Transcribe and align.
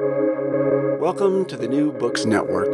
Welcome 0.00 1.44
to 1.44 1.56
the 1.56 1.68
New 1.68 1.92
Books 1.92 2.24
Network. 2.24 2.66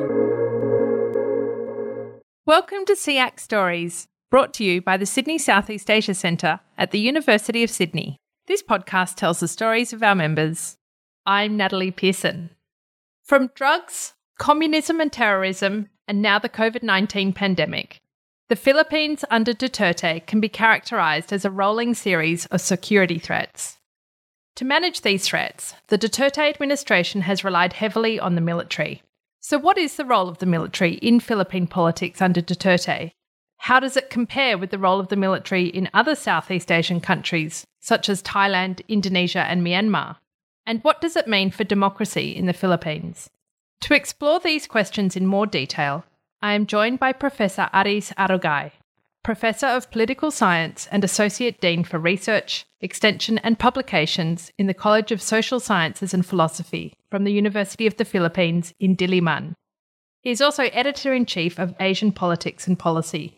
Welcome 2.46 2.86
to 2.86 2.94
SEAC 2.94 3.38
Stories, 3.38 4.08
brought 4.30 4.54
to 4.54 4.64
you 4.64 4.80
by 4.80 4.96
the 4.96 5.04
Sydney 5.04 5.36
Southeast 5.36 5.90
Asia 5.90 6.14
Centre 6.14 6.60
at 6.78 6.92
the 6.92 6.98
University 6.98 7.62
of 7.62 7.68
Sydney. 7.68 8.16
This 8.46 8.62
podcast 8.62 9.16
tells 9.16 9.40
the 9.40 9.48
stories 9.48 9.92
of 9.92 10.02
our 10.02 10.14
members. 10.14 10.78
I'm 11.26 11.58
Natalie 11.58 11.90
Pearson. 11.90 12.50
From 13.22 13.50
drugs, 13.54 14.14
communism 14.38 14.98
and 14.98 15.12
terrorism, 15.12 15.90
and 16.08 16.22
now 16.22 16.38
the 16.38 16.48
COVID 16.48 16.82
19 16.82 17.34
pandemic, 17.34 17.98
the 18.48 18.56
Philippines 18.56 19.26
under 19.30 19.52
Duterte 19.52 20.26
can 20.26 20.40
be 20.40 20.48
characterised 20.48 21.34
as 21.34 21.44
a 21.44 21.50
rolling 21.50 21.92
series 21.92 22.46
of 22.46 22.62
security 22.62 23.18
threats. 23.18 23.76
To 24.60 24.66
manage 24.66 25.00
these 25.00 25.24
threats, 25.24 25.72
the 25.86 25.96
Duterte 25.96 26.46
administration 26.46 27.22
has 27.22 27.42
relied 27.42 27.72
heavily 27.72 28.20
on 28.20 28.34
the 28.34 28.42
military. 28.42 29.02
So, 29.40 29.56
what 29.56 29.78
is 29.78 29.96
the 29.96 30.04
role 30.04 30.28
of 30.28 30.36
the 30.36 30.44
military 30.44 30.96
in 30.96 31.18
Philippine 31.18 31.66
politics 31.66 32.20
under 32.20 32.42
Duterte? 32.42 33.12
How 33.56 33.80
does 33.80 33.96
it 33.96 34.10
compare 34.10 34.58
with 34.58 34.68
the 34.68 34.78
role 34.78 35.00
of 35.00 35.08
the 35.08 35.16
military 35.16 35.64
in 35.64 35.88
other 35.94 36.14
Southeast 36.14 36.70
Asian 36.70 37.00
countries, 37.00 37.64
such 37.80 38.10
as 38.10 38.22
Thailand, 38.22 38.82
Indonesia, 38.86 39.40
and 39.40 39.62
Myanmar? 39.62 40.16
And 40.66 40.84
what 40.84 41.00
does 41.00 41.16
it 41.16 41.26
mean 41.26 41.50
for 41.50 41.64
democracy 41.64 42.36
in 42.36 42.44
the 42.44 42.52
Philippines? 42.52 43.30
To 43.80 43.94
explore 43.94 44.40
these 44.40 44.66
questions 44.66 45.16
in 45.16 45.24
more 45.24 45.46
detail, 45.46 46.04
I 46.42 46.52
am 46.52 46.66
joined 46.66 46.98
by 46.98 47.14
Professor 47.14 47.70
Aris 47.72 48.12
Arugay, 48.18 48.72
Professor 49.22 49.66
of 49.66 49.90
Political 49.90 50.30
Science 50.30 50.88
and 50.90 51.04
Associate 51.04 51.60
Dean 51.60 51.84
for 51.84 51.98
Research, 51.98 52.64
Extension 52.80 53.36
and 53.38 53.58
Publications 53.58 54.50
in 54.56 54.66
the 54.66 54.72
College 54.72 55.12
of 55.12 55.20
Social 55.20 55.60
Sciences 55.60 56.14
and 56.14 56.24
Philosophy 56.24 56.94
from 57.10 57.24
the 57.24 57.32
University 57.32 57.86
of 57.86 57.98
the 57.98 58.06
Philippines 58.06 58.72
in 58.80 58.96
Diliman. 58.96 59.52
He 60.22 60.30
is 60.30 60.40
also 60.40 60.64
Editor 60.64 61.12
in 61.12 61.26
Chief 61.26 61.58
of 61.58 61.74
Asian 61.80 62.12
Politics 62.12 62.66
and 62.66 62.78
Policy. 62.78 63.36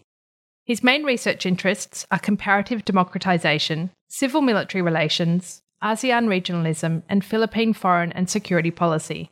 His 0.65 0.85
main 0.85 1.03
research 1.03 1.45
interests 1.45 2.07
are 2.13 2.19
comparative 2.21 2.85
democratization, 2.85 3.91
civil 4.09 4.41
military 4.41 4.83
relations, 4.83 5.63
ASEAN 5.83 6.27
regionalism, 6.29 7.03
and 7.09 7.25
Philippine 7.25 7.73
foreign 7.73 8.13
and 8.13 8.31
security 8.31 8.71
policy. 8.71 9.32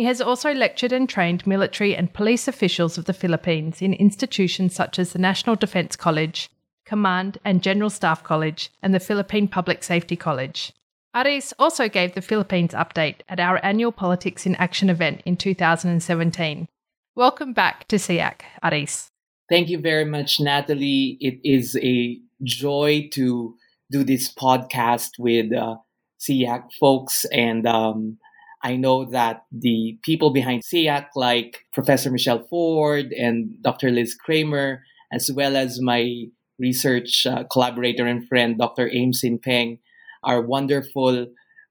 He 0.00 0.06
has 0.06 0.22
also 0.22 0.54
lectured 0.54 0.92
and 0.92 1.06
trained 1.06 1.46
military 1.46 1.94
and 1.94 2.10
police 2.10 2.48
officials 2.48 2.96
of 2.96 3.04
the 3.04 3.12
Philippines 3.12 3.82
in 3.82 3.92
institutions 3.92 4.74
such 4.74 4.98
as 4.98 5.12
the 5.12 5.18
National 5.18 5.56
Defence 5.56 5.94
College, 5.94 6.48
Command 6.86 7.36
and 7.44 7.62
General 7.62 7.90
Staff 7.90 8.24
College, 8.24 8.70
and 8.82 8.94
the 8.94 8.98
Philippine 8.98 9.46
Public 9.46 9.84
Safety 9.84 10.16
College. 10.16 10.72
Aris 11.14 11.52
also 11.58 11.86
gave 11.86 12.14
the 12.14 12.22
Philippines 12.22 12.72
update 12.72 13.16
at 13.28 13.38
our 13.38 13.62
annual 13.62 13.92
Politics 13.92 14.46
in 14.46 14.54
Action 14.54 14.88
event 14.88 15.20
in 15.26 15.36
2017. 15.36 16.66
Welcome 17.14 17.52
back 17.52 17.86
to 17.88 17.96
SEAC, 17.96 18.40
Aris. 18.64 19.10
Thank 19.50 19.68
you 19.68 19.80
very 19.80 20.06
much, 20.06 20.40
Natalie. 20.40 21.18
It 21.20 21.40
is 21.44 21.76
a 21.76 22.18
joy 22.42 23.10
to 23.12 23.54
do 23.90 24.02
this 24.02 24.32
podcast 24.32 25.18
with 25.18 25.52
uh, 25.52 25.76
SEAC 26.18 26.72
folks 26.80 27.26
and 27.26 27.66
um, 27.66 28.16
I 28.62 28.76
know 28.76 29.06
that 29.06 29.44
the 29.50 29.98
people 30.02 30.30
behind 30.30 30.62
SEAC, 30.62 31.06
like 31.16 31.64
Professor 31.72 32.10
Michelle 32.10 32.46
Ford 32.46 33.12
and 33.12 33.60
Dr. 33.62 33.90
Liz 33.90 34.14
Kramer, 34.14 34.82
as 35.12 35.30
well 35.32 35.56
as 35.56 35.80
my 35.80 36.24
research 36.58 37.26
uh, 37.26 37.44
collaborator 37.44 38.06
and 38.06 38.28
friend, 38.28 38.58
Dr. 38.58 38.90
Aim 38.92 39.12
Sinpeng, 39.12 39.78
are 40.22 40.42
wonderful 40.42 41.26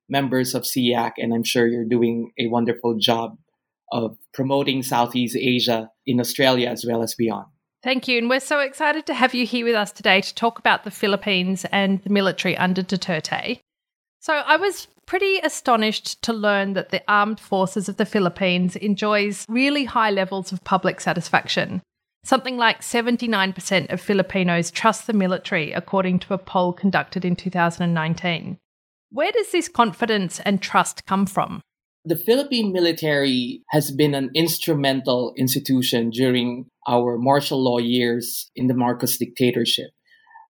members 0.09 0.55
of 0.55 0.63
SEAC, 0.63 1.13
and 1.17 1.33
I'm 1.33 1.43
sure 1.43 1.67
you're 1.67 1.85
doing 1.85 2.31
a 2.39 2.47
wonderful 2.47 2.97
job 2.97 3.37
of 3.91 4.17
promoting 4.33 4.83
Southeast 4.83 5.37
Asia 5.39 5.89
in 6.05 6.19
Australia 6.19 6.69
as 6.69 6.85
well 6.87 7.03
as 7.03 7.15
beyond. 7.15 7.47
Thank 7.81 8.07
you. 8.07 8.17
And 8.17 8.29
we're 8.29 8.39
so 8.39 8.59
excited 8.59 9.05
to 9.05 9.13
have 9.13 9.33
you 9.33 9.45
here 9.45 9.65
with 9.65 9.75
us 9.75 9.91
today 9.91 10.21
to 10.21 10.35
talk 10.35 10.59
about 10.59 10.83
the 10.83 10.91
Philippines 10.91 11.65
and 11.71 12.03
the 12.03 12.09
military 12.09 12.57
under 12.57 12.83
Duterte. 12.83 13.61
So 14.19 14.33
I 14.33 14.57
was 14.57 14.87
pretty 15.09 15.39
astonished 15.39 16.21
to 16.21 16.31
learn 16.31 16.73
that 16.73 16.89
the 16.89 17.01
armed 17.07 17.39
forces 17.39 17.89
of 17.89 17.97
the 17.97 18.05
Philippines 18.05 18.75
enjoys 18.75 19.43
really 19.49 19.85
high 19.85 20.11
levels 20.11 20.51
of 20.51 20.63
public 20.63 21.01
satisfaction. 21.01 21.81
Something 22.23 22.57
like 22.57 22.81
79% 22.81 23.91
of 23.91 23.99
Filipinos 23.99 24.69
trust 24.69 25.07
the 25.07 25.13
military, 25.13 25.71
according 25.71 26.19
to 26.19 26.35
a 26.35 26.37
poll 26.37 26.73
conducted 26.73 27.25
in 27.25 27.35
2019. 27.35 28.59
Where 29.09 29.31
does 29.31 29.51
this 29.51 29.67
confidence 29.67 30.39
and 30.41 30.61
trust 30.61 31.07
come 31.07 31.25
from? 31.25 31.61
The 32.05 32.15
Philippine 32.15 32.71
military 32.71 33.63
has 33.71 33.89
been 33.89 34.13
an 34.13 34.29
instrumental 34.35 35.33
institution 35.35 36.11
during 36.11 36.67
our 36.87 37.17
martial 37.17 37.63
law 37.63 37.79
years 37.79 38.51
in 38.55 38.67
the 38.67 38.75
Marcos 38.75 39.17
dictatorship. 39.17 39.89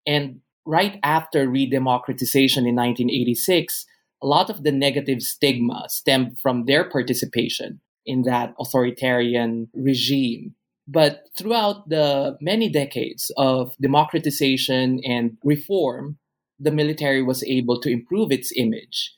And 0.04 0.40
right 0.66 0.98
after 1.04 1.46
redemocratization 1.46 2.66
in 2.66 2.74
1986, 2.74 3.86
a 4.22 4.26
lot 4.26 4.50
of 4.50 4.64
the 4.64 4.72
negative 4.72 5.22
stigma 5.22 5.86
stemmed 5.88 6.38
from 6.40 6.64
their 6.64 6.88
participation 6.88 7.80
in 8.04 8.22
that 8.22 8.54
authoritarian 8.58 9.68
regime. 9.74 10.54
But 10.86 11.24
throughout 11.36 11.88
the 11.90 12.38
many 12.40 12.70
decades 12.70 13.30
of 13.36 13.76
democratization 13.80 15.00
and 15.04 15.36
reform, 15.44 16.18
the 16.58 16.70
military 16.70 17.22
was 17.22 17.44
able 17.44 17.80
to 17.80 17.90
improve 17.90 18.32
its 18.32 18.52
image, 18.56 19.14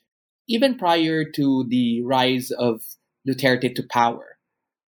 even 0.47 0.77
prior 0.77 1.23
to 1.23 1.65
the 1.69 2.01
rise 2.03 2.51
of 2.51 2.81
Duterte 3.27 3.73
to 3.73 3.83
power. 3.83 4.37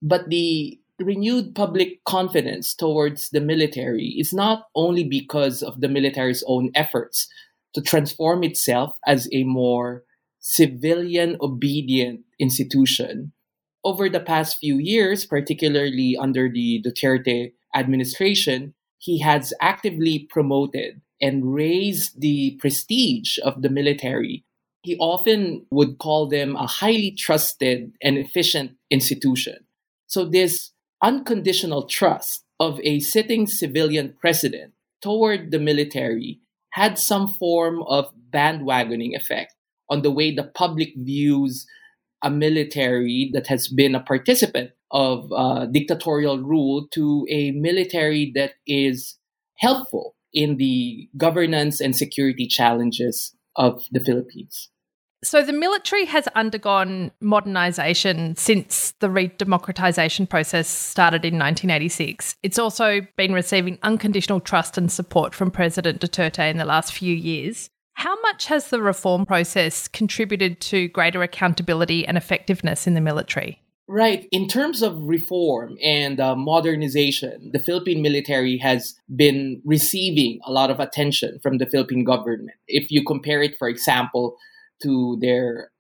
But 0.02 0.30
the 0.30 0.80
renewed 1.00 1.56
public 1.56 2.04
confidence 2.04 2.74
towards 2.76 3.30
the 3.30 3.42
military 3.42 4.16
is 4.18 4.34
not 4.34 4.66
only 4.76 5.04
because 5.04 5.62
of 5.62 5.82
the 5.82 5.88
military's 5.88 6.44
own 6.48 6.72
efforts 6.76 7.28
to 7.74 7.82
transform 7.82 8.44
itself 8.44 8.98
as 9.06 9.28
a 9.32 9.44
more 9.44 10.04
civilian 10.40 11.38
obedient 11.42 12.22
institution. 12.40 13.32
Over 13.84 14.10
the 14.10 14.20
past 14.20 14.58
few 14.60 14.78
years, 14.78 15.26
particularly 15.26 16.18
under 16.20 16.50
the 16.50 16.84
Duterte 16.84 17.54
administration, 17.76 18.74
he 18.98 19.20
has 19.20 19.54
actively 19.62 20.28
promoted 20.30 21.02
and 21.22 21.54
raised 21.54 22.22
the 22.22 22.58
prestige 22.60 23.38
of 23.44 23.62
the 23.62 23.70
military. 23.70 24.44
He 24.84 24.98
often 24.98 25.66
would 25.72 26.00
call 26.00 26.28
them 26.28 26.56
a 26.56 26.66
highly 26.66 27.12
trusted 27.12 27.94
and 28.02 28.18
efficient 28.18 28.72
institution. 28.90 29.66
So, 30.08 30.26
this 30.26 30.72
unconditional 31.04 31.84
trust 31.84 32.44
of 32.60 32.80
a 32.84 33.00
sitting 33.00 33.48
civilian 33.48 34.14
president 34.20 34.74
toward 35.02 35.52
the 35.52 35.60
military 35.60 36.40
had 36.72 36.98
some 36.98 37.28
form 37.28 37.84
of 37.84 38.12
bandwagoning 38.34 39.16
effect 39.16 39.54
on 39.90 40.02
the 40.02 40.12
way 40.12 40.34
the 40.34 40.44
public 40.56 40.94
views 40.98 41.66
a 42.24 42.30
military 42.30 43.30
that 43.34 43.48
has 43.48 43.68
been 43.68 43.96
a 43.96 44.00
participant 44.04 44.72
of 44.92 45.32
uh, 45.34 45.66
dictatorial 45.66 46.40
rule 46.40 46.88
to 46.94 47.26
a 47.30 47.52
military 47.52 48.32
that 48.36 48.54
is 48.68 49.18
helpful 49.58 50.16
in 50.34 50.58
the 50.58 51.10
governance 51.18 51.82
and 51.82 51.96
security 51.96 52.48
challenges 52.48 53.36
of 53.56 53.84
the 53.92 54.00
Philippines. 54.00 54.70
So 55.24 55.44
the 55.44 55.54
military 55.54 56.06
has 56.06 56.28
undergone 56.34 57.12
modernisation 57.22 58.38
since 58.40 58.96
the 59.00 59.08
redemocratisation 59.08 60.28
process 60.28 60.68
started 60.68 61.24
in 61.24 61.36
1986. 61.36 62.38
It's 62.42 62.58
also 62.58 63.02
been 63.18 63.32
receiving 63.32 63.78
unconditional 63.84 64.40
trust 64.40 64.80
and 64.80 64.92
support 64.92 65.36
from 65.36 65.52
President 65.52 66.02
Duterte 66.02 66.50
in 66.50 66.58
the 66.58 66.66
last 66.66 66.92
few 66.92 67.14
years. 67.14 67.70
How 67.94 68.20
much 68.22 68.48
has 68.48 68.70
the 68.70 68.82
reform 68.82 69.28
process 69.28 69.88
contributed 69.88 70.60
to 70.62 70.88
greater 70.88 71.22
accountability 71.22 72.04
and 72.08 72.18
effectiveness 72.18 72.88
in 72.88 72.96
the 72.96 73.02
military? 73.02 73.62
Right. 73.88 74.28
In 74.32 74.48
terms 74.48 74.82
of 74.82 75.04
reform 75.04 75.78
and 75.84 76.20
uh, 76.20 76.36
modernization, 76.36 77.52
the 77.54 77.60
Philippine 77.60 78.02
military 78.02 78.58
has 78.58 78.96
been 79.16 79.62
receiving 79.66 80.40
a 80.46 80.52
lot 80.52 80.72
of 80.72 80.80
attention 80.80 81.40
from 81.44 81.60
the 81.60 81.68
Philippine 81.68 82.06
government. 82.06 82.58
If 82.68 82.90
you 82.90 83.04
compare 83.04 83.44
it, 83.44 83.58
for 83.60 83.68
example, 83.68 84.38
to 84.82 85.18
their 85.22 85.72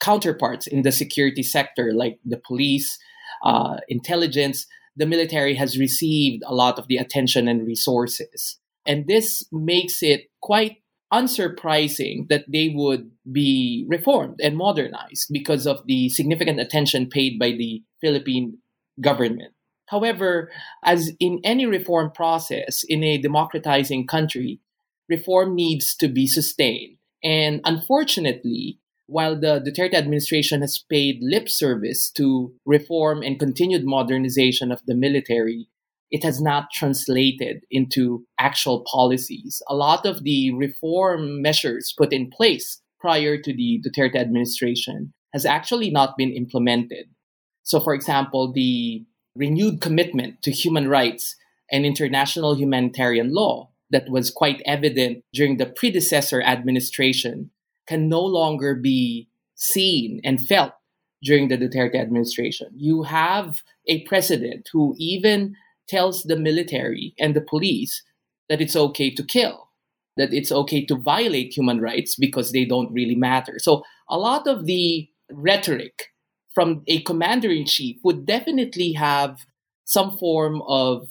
counterparts 0.00 0.66
in 0.66 0.82
the 0.82 0.92
security 0.92 1.42
sector, 1.42 1.92
like 1.94 2.18
the 2.24 2.40
police, 2.46 2.98
uh, 3.44 3.76
intelligence, 3.88 4.66
the 4.96 5.06
military 5.06 5.54
has 5.54 5.78
received 5.78 6.42
a 6.46 6.54
lot 6.54 6.78
of 6.78 6.88
the 6.88 6.96
attention 6.96 7.48
and 7.48 7.66
resources. 7.66 8.58
And 8.86 9.06
this 9.06 9.44
makes 9.52 10.02
it 10.02 10.30
quite 10.40 10.78
unsurprising 11.12 12.28
that 12.28 12.44
they 12.48 12.72
would 12.74 13.10
be 13.30 13.84
reformed 13.88 14.40
and 14.42 14.56
modernized 14.56 15.28
because 15.32 15.66
of 15.66 15.84
the 15.86 16.08
significant 16.08 16.60
attention 16.60 17.08
paid 17.08 17.38
by 17.38 17.50
the 17.50 17.82
Philippine 18.00 18.58
government. 19.00 19.52
However, 19.86 20.50
as 20.84 21.12
in 21.18 21.40
any 21.42 21.66
reform 21.66 22.12
process 22.12 22.84
in 22.88 23.02
a 23.02 23.18
democratizing 23.18 24.06
country, 24.06 24.60
reform 25.08 25.56
needs 25.56 25.96
to 25.96 26.08
be 26.08 26.28
sustained 26.28 26.96
and 27.22 27.60
unfortunately, 27.64 28.78
while 29.06 29.38
the 29.38 29.60
Duterte 29.60 29.94
administration 29.94 30.60
has 30.60 30.78
paid 30.78 31.18
lip 31.20 31.48
service 31.48 32.10
to 32.12 32.54
reform 32.64 33.22
and 33.22 33.40
continued 33.40 33.84
modernization 33.84 34.70
of 34.70 34.80
the 34.86 34.94
military, 34.94 35.68
it 36.10 36.22
has 36.22 36.40
not 36.40 36.70
translated 36.72 37.64
into 37.70 38.24
actual 38.38 38.84
policies. 38.90 39.62
A 39.68 39.74
lot 39.74 40.06
of 40.06 40.22
the 40.24 40.52
reform 40.52 41.42
measures 41.42 41.94
put 41.96 42.12
in 42.12 42.30
place 42.30 42.80
prior 43.00 43.36
to 43.36 43.52
the 43.52 43.82
Duterte 43.84 44.16
administration 44.16 45.12
has 45.32 45.44
actually 45.44 45.90
not 45.90 46.16
been 46.16 46.32
implemented. 46.32 47.06
So, 47.62 47.80
for 47.80 47.94
example, 47.94 48.52
the 48.52 49.04
renewed 49.34 49.80
commitment 49.80 50.42
to 50.42 50.50
human 50.50 50.88
rights 50.88 51.36
and 51.70 51.86
international 51.86 52.56
humanitarian 52.56 53.32
law 53.32 53.70
that 53.90 54.08
was 54.08 54.30
quite 54.30 54.62
evident 54.64 55.24
during 55.32 55.56
the 55.56 55.66
predecessor 55.66 56.42
administration 56.42 57.50
can 57.86 58.08
no 58.08 58.20
longer 58.20 58.74
be 58.74 59.28
seen 59.56 60.20
and 60.24 60.44
felt 60.46 60.72
during 61.22 61.48
the 61.48 61.58
Duterte 61.58 61.96
administration. 61.96 62.68
You 62.74 63.02
have 63.02 63.62
a 63.86 64.02
president 64.04 64.68
who 64.72 64.94
even 64.98 65.56
tells 65.88 66.22
the 66.22 66.36
military 66.36 67.14
and 67.18 67.34
the 67.34 67.40
police 67.40 68.02
that 68.48 68.60
it's 68.60 68.76
okay 68.76 69.10
to 69.10 69.24
kill, 69.24 69.68
that 70.16 70.32
it's 70.32 70.52
okay 70.52 70.84
to 70.86 70.94
violate 70.94 71.56
human 71.56 71.80
rights 71.80 72.16
because 72.16 72.52
they 72.52 72.64
don't 72.64 72.92
really 72.92 73.16
matter. 73.16 73.58
So 73.58 73.82
a 74.08 74.16
lot 74.16 74.46
of 74.46 74.66
the 74.66 75.08
rhetoric 75.30 76.06
from 76.54 76.82
a 76.86 77.00
commander 77.02 77.50
in 77.50 77.64
chief 77.66 77.96
would 78.02 78.26
definitely 78.26 78.92
have 78.92 79.40
some 79.84 80.16
form 80.16 80.62
of 80.68 81.08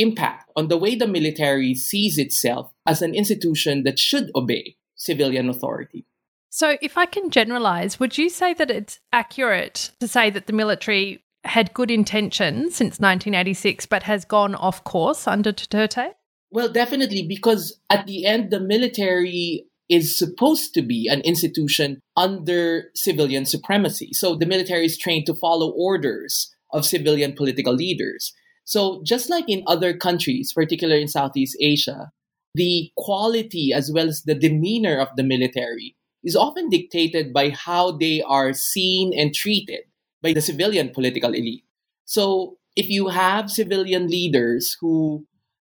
impact 0.00 0.50
on 0.56 0.68
the 0.68 0.78
way 0.78 0.94
the 0.94 1.06
military 1.06 1.74
sees 1.74 2.18
itself 2.18 2.72
as 2.86 3.02
an 3.02 3.14
institution 3.14 3.82
that 3.84 3.98
should 3.98 4.30
obey 4.34 4.76
civilian 4.94 5.48
authority. 5.48 6.06
So, 6.50 6.76
if 6.82 6.98
I 6.98 7.06
can 7.06 7.30
generalize, 7.30 8.00
would 8.00 8.18
you 8.18 8.28
say 8.28 8.54
that 8.54 8.70
it's 8.70 8.98
accurate 9.12 9.92
to 10.00 10.08
say 10.08 10.30
that 10.30 10.46
the 10.46 10.52
military 10.52 11.22
had 11.44 11.72
good 11.72 11.90
intentions 11.90 12.74
since 12.74 12.98
1986 12.98 13.86
but 13.86 14.02
has 14.02 14.24
gone 14.24 14.54
off 14.54 14.82
course 14.84 15.28
under 15.28 15.52
Duterte? 15.52 16.14
Well, 16.50 16.68
definitely, 16.68 17.26
because 17.26 17.80
at 17.88 18.06
the 18.06 18.26
end, 18.26 18.50
the 18.50 18.60
military 18.60 19.66
is 19.88 20.16
supposed 20.16 20.74
to 20.74 20.82
be 20.82 21.08
an 21.08 21.20
institution 21.22 22.00
under 22.16 22.90
civilian 22.94 23.44
supremacy. 23.44 24.10
So 24.12 24.36
the 24.36 24.46
military 24.46 24.86
is 24.86 24.98
trained 24.98 25.26
to 25.26 25.34
follow 25.34 25.70
orders 25.70 26.54
of 26.72 26.86
civilian 26.86 27.32
political 27.32 27.74
leaders. 27.74 28.32
So 28.70 29.02
just 29.02 29.28
like 29.28 29.46
in 29.48 29.64
other 29.66 29.92
countries, 29.92 30.52
particularly 30.52 31.02
in 31.02 31.08
Southeast 31.08 31.56
Asia, 31.58 32.12
the 32.54 32.92
quality 32.96 33.72
as 33.74 33.90
well 33.92 34.06
as 34.06 34.22
the 34.22 34.34
demeanor 34.36 35.00
of 35.00 35.08
the 35.16 35.24
military 35.24 35.96
is 36.22 36.36
often 36.36 36.70
dictated 36.70 37.32
by 37.32 37.50
how 37.50 37.90
they 37.90 38.22
are 38.22 38.52
seen 38.52 39.12
and 39.12 39.34
treated 39.34 39.80
by 40.22 40.34
the 40.34 40.40
civilian 40.40 40.90
political 40.90 41.34
elite. 41.34 41.64
So 42.04 42.58
if 42.76 42.88
you 42.88 43.08
have 43.08 43.50
civilian 43.50 44.06
leaders 44.06 44.76
who 44.80 45.26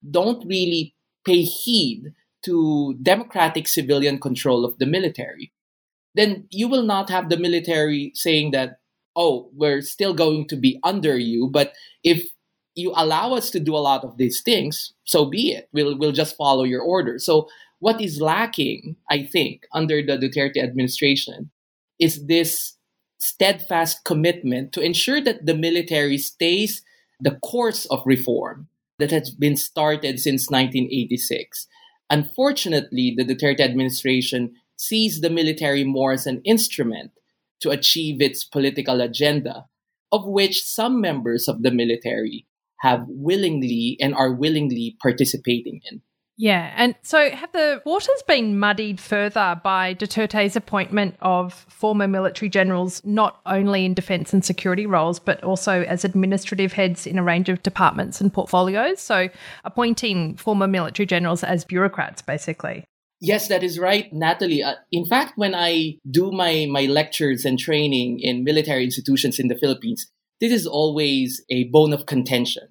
don't 0.08 0.46
really 0.46 0.94
pay 1.26 1.43
heed 1.43 2.14
to 2.44 2.94
democratic 3.02 3.66
civilian 3.66 4.20
control 4.20 4.64
of 4.64 4.78
the 4.78 4.87
military, 4.87 5.50
then 6.14 6.46
you 6.50 6.69
will 6.69 6.84
not 6.84 7.10
have 7.10 7.31
the 7.31 7.37
military 7.37 8.12
saying 8.14 8.52
that, 8.52 8.78
oh, 9.16 9.50
we're 9.54 9.81
still 9.81 10.14
going 10.14 10.46
to 10.46 10.56
be 10.56 10.78
under 10.84 11.19
you, 11.19 11.50
but 11.50 11.72
if 12.04 12.28
you 12.75 12.93
allow 12.97 13.35
us 13.35 13.51
to 13.51 13.61
do 13.61 13.75
a 13.75 13.85
lot 13.85 14.05
of 14.05 14.17
these 14.17 14.41
things, 14.43 14.93
so 15.05 15.25
be 15.25 15.53
it. 15.53 15.69
We'll 15.73 15.99
we'll 15.99 16.13
just 16.13 16.37
follow 16.37 16.65
your 16.65 16.83
order. 16.83 17.19
So 17.19 17.49
what 17.81 18.01
is 18.01 18.21
lacking, 18.21 18.97
I 19.11 19.25
think, 19.25 19.67
under 19.73 20.03
the 20.03 20.17
Duterte 20.17 20.63
administration 20.63 21.51
is 21.99 22.27
this 22.27 22.77
steadfast 23.19 24.05
commitment 24.05 24.73
to 24.73 24.81
ensure 24.81 25.21
that 25.21 25.47
the 25.47 25.55
military 25.55 26.19
stays 26.19 26.83
the 27.21 27.39
course 27.43 27.87
of 27.87 28.03
reform 28.05 28.69
that 28.99 29.11
has 29.11 29.31
been 29.31 29.57
started 29.57 30.21
since 30.21 30.51
1986. 30.51 31.67
Unfortunately, 32.11 33.15
the 33.17 33.25
Duterte 33.25 33.61
administration 33.61 34.55
sees 34.77 35.21
the 35.21 35.31
military 35.31 35.85
more 35.85 36.13
as 36.13 36.27
an 36.27 36.41
instrument 36.45 37.13
to 37.61 37.71
achieve 37.71 38.21
its 38.21 38.45
political 38.45 39.01
agenda, 39.01 39.67
of 40.11 40.27
which 40.27 40.65
some 40.65 41.01
members 41.01 41.49
of 41.49 41.63
the 41.63 41.71
military 41.71 42.47
have 42.82 43.05
willingly 43.06 43.96
and 44.00 44.14
are 44.14 44.32
willingly 44.32 44.96
participating 45.00 45.81
in. 45.90 46.02
Yeah. 46.37 46.73
And 46.76 46.96
so 47.02 47.31
have 47.31 47.52
the 47.52 47.81
waters 47.84 48.23
been 48.26 48.58
muddied 48.58 49.00
further 49.00 49.61
by 49.62 49.94
Duterte's 49.94 50.56
appointment 50.56 51.14
of 51.20 51.52
former 51.69 52.08
military 52.08 52.49
generals, 52.49 53.00
not 53.05 53.40
only 53.46 53.84
in 53.84 53.94
defence 53.94 54.32
and 54.32 54.44
security 54.44 54.87
roles, 54.87 55.20
but 55.20 55.44
also 55.44 55.82
as 55.82 56.05
administrative 56.05 56.73
heads 56.73 57.06
in 57.06 57.19
a 57.19 57.23
range 57.23 57.49
of 57.49 57.62
departments 57.62 58.20
and 58.20 58.32
portfolios? 58.32 59.00
So 59.00 59.28
appointing 59.64 60.37
former 60.37 60.67
military 60.67 61.06
generals 61.06 61.44
as 61.44 61.64
bureaucrats, 61.64 62.23
basically. 62.23 62.85
Yes, 63.20 63.46
that 63.46 63.62
is 63.62 63.78
right, 63.78 64.12
Natalie. 64.12 64.64
Uh, 64.64 64.75
in 64.90 65.06
fact, 65.06 65.35
when 65.37 65.55
I 65.55 65.99
do 66.11 66.32
my, 66.32 66.67
my 66.69 66.87
lectures 66.87 67.44
and 67.44 67.56
training 67.56 68.19
in 68.19 68.43
military 68.43 68.82
institutions 68.82 69.38
in 69.38 69.46
the 69.46 69.55
Philippines, 69.55 70.11
this 70.40 70.50
is 70.50 70.67
always 70.67 71.40
a 71.50 71.64
bone 71.69 71.93
of 71.93 72.06
contention 72.06 72.64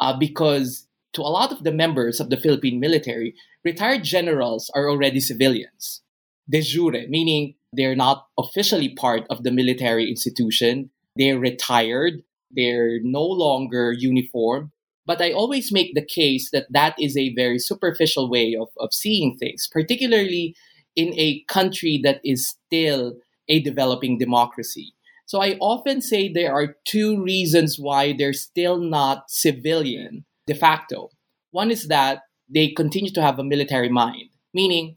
uh, 0.00 0.16
because 0.18 0.86
to 1.14 1.22
a 1.22 1.30
lot 1.30 1.52
of 1.52 1.64
the 1.64 1.72
members 1.72 2.20
of 2.20 2.30
the 2.30 2.36
Philippine 2.36 2.80
military, 2.80 3.34
retired 3.64 4.04
generals 4.04 4.70
are 4.74 4.88
already 4.88 5.20
civilians, 5.20 6.02
de 6.48 6.60
jure, 6.60 7.08
meaning 7.08 7.54
they're 7.72 7.96
not 7.96 8.26
officially 8.38 8.88
part 8.88 9.22
of 9.30 9.42
the 9.42 9.50
military 9.50 10.08
institution. 10.08 10.90
They're 11.16 11.38
retired. 11.38 12.22
They're 12.50 13.00
no 13.02 13.22
longer 13.22 13.92
uniform. 13.92 14.72
But 15.06 15.20
I 15.20 15.32
always 15.32 15.72
make 15.72 15.94
the 15.94 16.04
case 16.04 16.50
that 16.52 16.66
that 16.70 16.94
is 16.98 17.16
a 17.16 17.34
very 17.34 17.58
superficial 17.58 18.30
way 18.30 18.56
of, 18.58 18.68
of 18.78 18.94
seeing 18.94 19.36
things, 19.36 19.68
particularly 19.70 20.54
in 20.96 21.12
a 21.18 21.44
country 21.48 22.00
that 22.04 22.20
is 22.24 22.48
still 22.48 23.16
a 23.48 23.60
developing 23.60 24.18
democracy. 24.18 24.94
So 25.26 25.40
I 25.40 25.56
often 25.60 26.00
say 26.00 26.28
there 26.28 26.52
are 26.52 26.76
two 26.84 27.22
reasons 27.22 27.78
why 27.78 28.12
they're 28.12 28.32
still 28.32 28.78
not 28.78 29.30
civilian 29.30 30.24
de 30.46 30.54
facto. 30.54 31.10
One 31.50 31.70
is 31.70 31.88
that 31.88 32.22
they 32.48 32.68
continue 32.68 33.10
to 33.12 33.22
have 33.22 33.38
a 33.38 33.44
military 33.44 33.88
mind, 33.88 34.30
meaning 34.52 34.96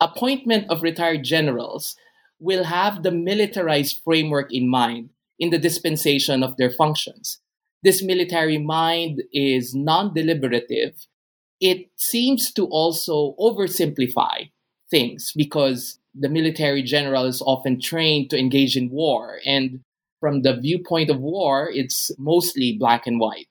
appointment 0.00 0.70
of 0.70 0.82
retired 0.82 1.24
generals 1.24 1.96
will 2.40 2.64
have 2.64 3.02
the 3.02 3.10
militarized 3.10 4.00
framework 4.04 4.52
in 4.52 4.68
mind 4.68 5.10
in 5.38 5.50
the 5.50 5.58
dispensation 5.58 6.42
of 6.42 6.56
their 6.56 6.70
functions. 6.70 7.40
This 7.82 8.02
military 8.02 8.58
mind 8.58 9.22
is 9.32 9.74
non 9.74 10.14
deliberative. 10.14 10.94
It 11.60 11.90
seems 11.96 12.52
to 12.52 12.66
also 12.66 13.34
oversimplify 13.38 14.50
things 14.90 15.32
because 15.36 15.97
the 16.14 16.28
military 16.28 16.82
general 16.82 17.24
is 17.24 17.42
often 17.42 17.80
trained 17.80 18.30
to 18.30 18.38
engage 18.38 18.76
in 18.76 18.90
war. 18.90 19.38
And 19.46 19.80
from 20.20 20.42
the 20.42 20.56
viewpoint 20.56 21.10
of 21.10 21.20
war, 21.20 21.70
it's 21.72 22.10
mostly 22.18 22.76
black 22.78 23.06
and 23.06 23.20
white. 23.20 23.48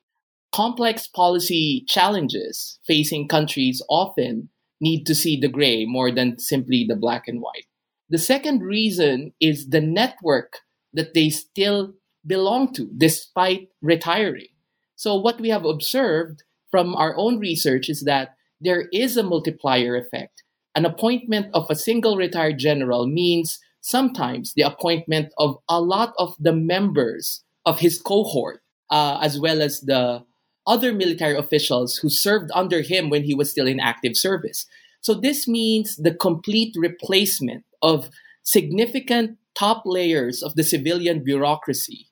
Complex 0.54 1.08
policy 1.08 1.84
challenges 1.88 2.80
facing 2.86 3.28
countries 3.28 3.82
often 3.90 4.50
need 4.80 5.06
to 5.06 5.16
see 5.16 5.40
the 5.40 5.48
gray 5.48 5.86
more 5.86 6.12
than 6.12 6.40
simply 6.40 6.86
the 6.88 6.96
black 6.96 7.28
and 7.28 7.42
white. 7.42 7.66
The 8.10 8.18
second 8.18 8.62
reason 8.62 9.34
is 9.42 9.70
the 9.70 9.82
network 9.82 10.60
that 10.94 11.14
they 11.14 11.30
still 11.30 11.94
belong 12.26 12.74
to 12.74 12.90
despite 12.98 13.70
retiring. 13.82 14.48
So, 14.96 15.16
what 15.16 15.40
we 15.40 15.50
have 15.50 15.66
observed 15.66 16.44
from 16.72 16.96
our 16.96 17.16
own 17.18 17.40
research 17.40 17.90
is 17.90 18.04
that 18.04 18.36
there 18.60 18.88
is 18.92 19.18
a 19.18 19.24
multiplier 19.24 19.96
effect 19.96 20.44
an 20.78 20.86
appointment 20.86 21.48
of 21.56 21.66
a 21.72 21.76
single 21.76 22.18
retired 22.18 22.60
general 22.60 23.08
means 23.08 23.58
sometimes 23.82 24.54
the 24.54 24.62
appointment 24.62 25.34
of 25.40 25.58
a 25.68 25.82
lot 25.82 26.14
of 26.20 26.36
the 26.40 26.54
members 26.54 27.44
of 27.66 27.80
his 27.80 28.00
cohort, 28.00 28.62
uh, 28.92 29.18
as 29.20 29.40
well 29.40 29.60
as 29.64 29.82
the 29.82 30.24
other 30.68 30.94
military 30.94 31.36
officials 31.36 31.98
who 31.98 32.10
served 32.12 32.52
under 32.54 32.82
him 32.82 33.10
when 33.10 33.24
he 33.24 33.34
was 33.34 33.50
still 33.50 33.66
in 33.66 33.80
active 33.80 34.16
service. 34.16 34.68
So 35.02 35.16
this 35.16 35.48
means 35.48 35.96
the 35.96 36.14
complete 36.14 36.76
replacement 36.78 37.64
of 37.82 38.12
significant 38.44 39.40
top 39.56 39.82
layers 39.84 40.44
of 40.44 40.54
the 40.54 40.64
civilian 40.64 41.24
bureaucracy 41.24 42.06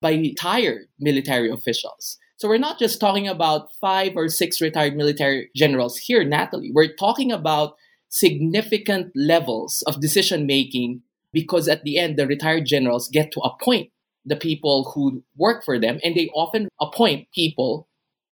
by 0.00 0.12
retired 0.12 0.86
military 0.98 1.50
officials. 1.50 2.16
So 2.38 2.48
we're 2.48 2.56
not 2.56 2.78
just 2.78 2.98
talking 2.98 3.28
about 3.28 3.74
five 3.78 4.16
or 4.16 4.28
six 4.30 4.62
retired 4.62 4.96
military 4.96 5.50
generals 5.54 5.98
here, 5.98 6.24
Natalie. 6.24 6.72
We're 6.72 6.94
talking 6.94 7.30
about 7.30 7.76
significant 8.08 9.12
levels 9.14 9.82
of 9.86 10.00
decision 10.00 10.46
making 10.46 11.02
because 11.32 11.68
at 11.68 11.82
the 11.82 11.98
end, 11.98 12.16
the 12.16 12.26
retired 12.26 12.64
generals 12.64 13.08
get 13.08 13.30
to 13.32 13.40
appoint 13.40 13.90
the 14.24 14.36
people 14.36 14.90
who 14.94 15.22
work 15.36 15.64
for 15.64 15.78
them, 15.78 16.00
and 16.02 16.14
they 16.14 16.28
often 16.34 16.68
appoint 16.80 17.28
people 17.34 17.88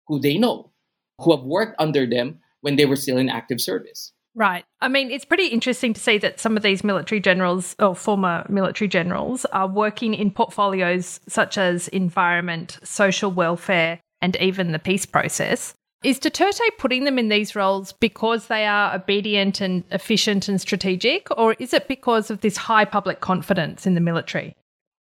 who 0.09 0.19
they 0.19 0.39
know, 0.39 0.73
who 1.21 1.37
have 1.37 1.45
worked 1.45 1.77
under 1.79 2.07
them 2.07 2.41
when 2.63 2.77
they 2.77 2.87
were 2.87 2.97
still 2.97 3.19
in 3.19 3.29
active 3.29 3.61
service. 3.61 4.13
Right. 4.35 4.65
I 4.81 4.89
mean, 4.89 5.13
it's 5.13 5.25
pretty 5.25 5.47
interesting 5.47 5.93
to 5.93 6.01
see 6.01 6.19
that 6.19 6.41
some 6.41 6.57
of 6.57 6.65
these 6.65 6.83
military 6.83 7.21
generals 7.21 7.77
or 7.79 7.95
former 7.95 8.45
military 8.49 8.89
generals 8.89 9.45
are 9.47 9.69
working 9.69 10.13
in 10.13 10.33
portfolios 10.33 11.21
such 11.29 11.57
as 11.57 11.87
environment, 11.89 12.79
social 12.83 13.31
welfare, 13.31 14.01
and 14.21 14.35
even 14.37 14.73
the 14.73 14.81
peace 14.81 15.07
process. 15.07 15.75
Is 16.05 16.21
Duterte 16.21 16.61
putting 16.79 17.05
them 17.05 17.19
in 17.19 17.31
these 17.31 17.57
roles 17.57 17.93
because 17.93 18.49
they 18.49 18.67
are 18.67 18.95
obedient 18.95 19.63
and 19.63 19.85
efficient 19.91 20.49
and 20.49 20.61
strategic, 20.61 21.29
or 21.39 21.55
is 21.55 21.73
it 21.73 21.89
because 21.89 22.31
of 22.31 22.43
this 22.43 22.59
high 22.59 22.85
public 22.85 23.21
confidence 23.21 23.87
in 23.87 23.95
the 23.95 24.03
military? 24.03 24.55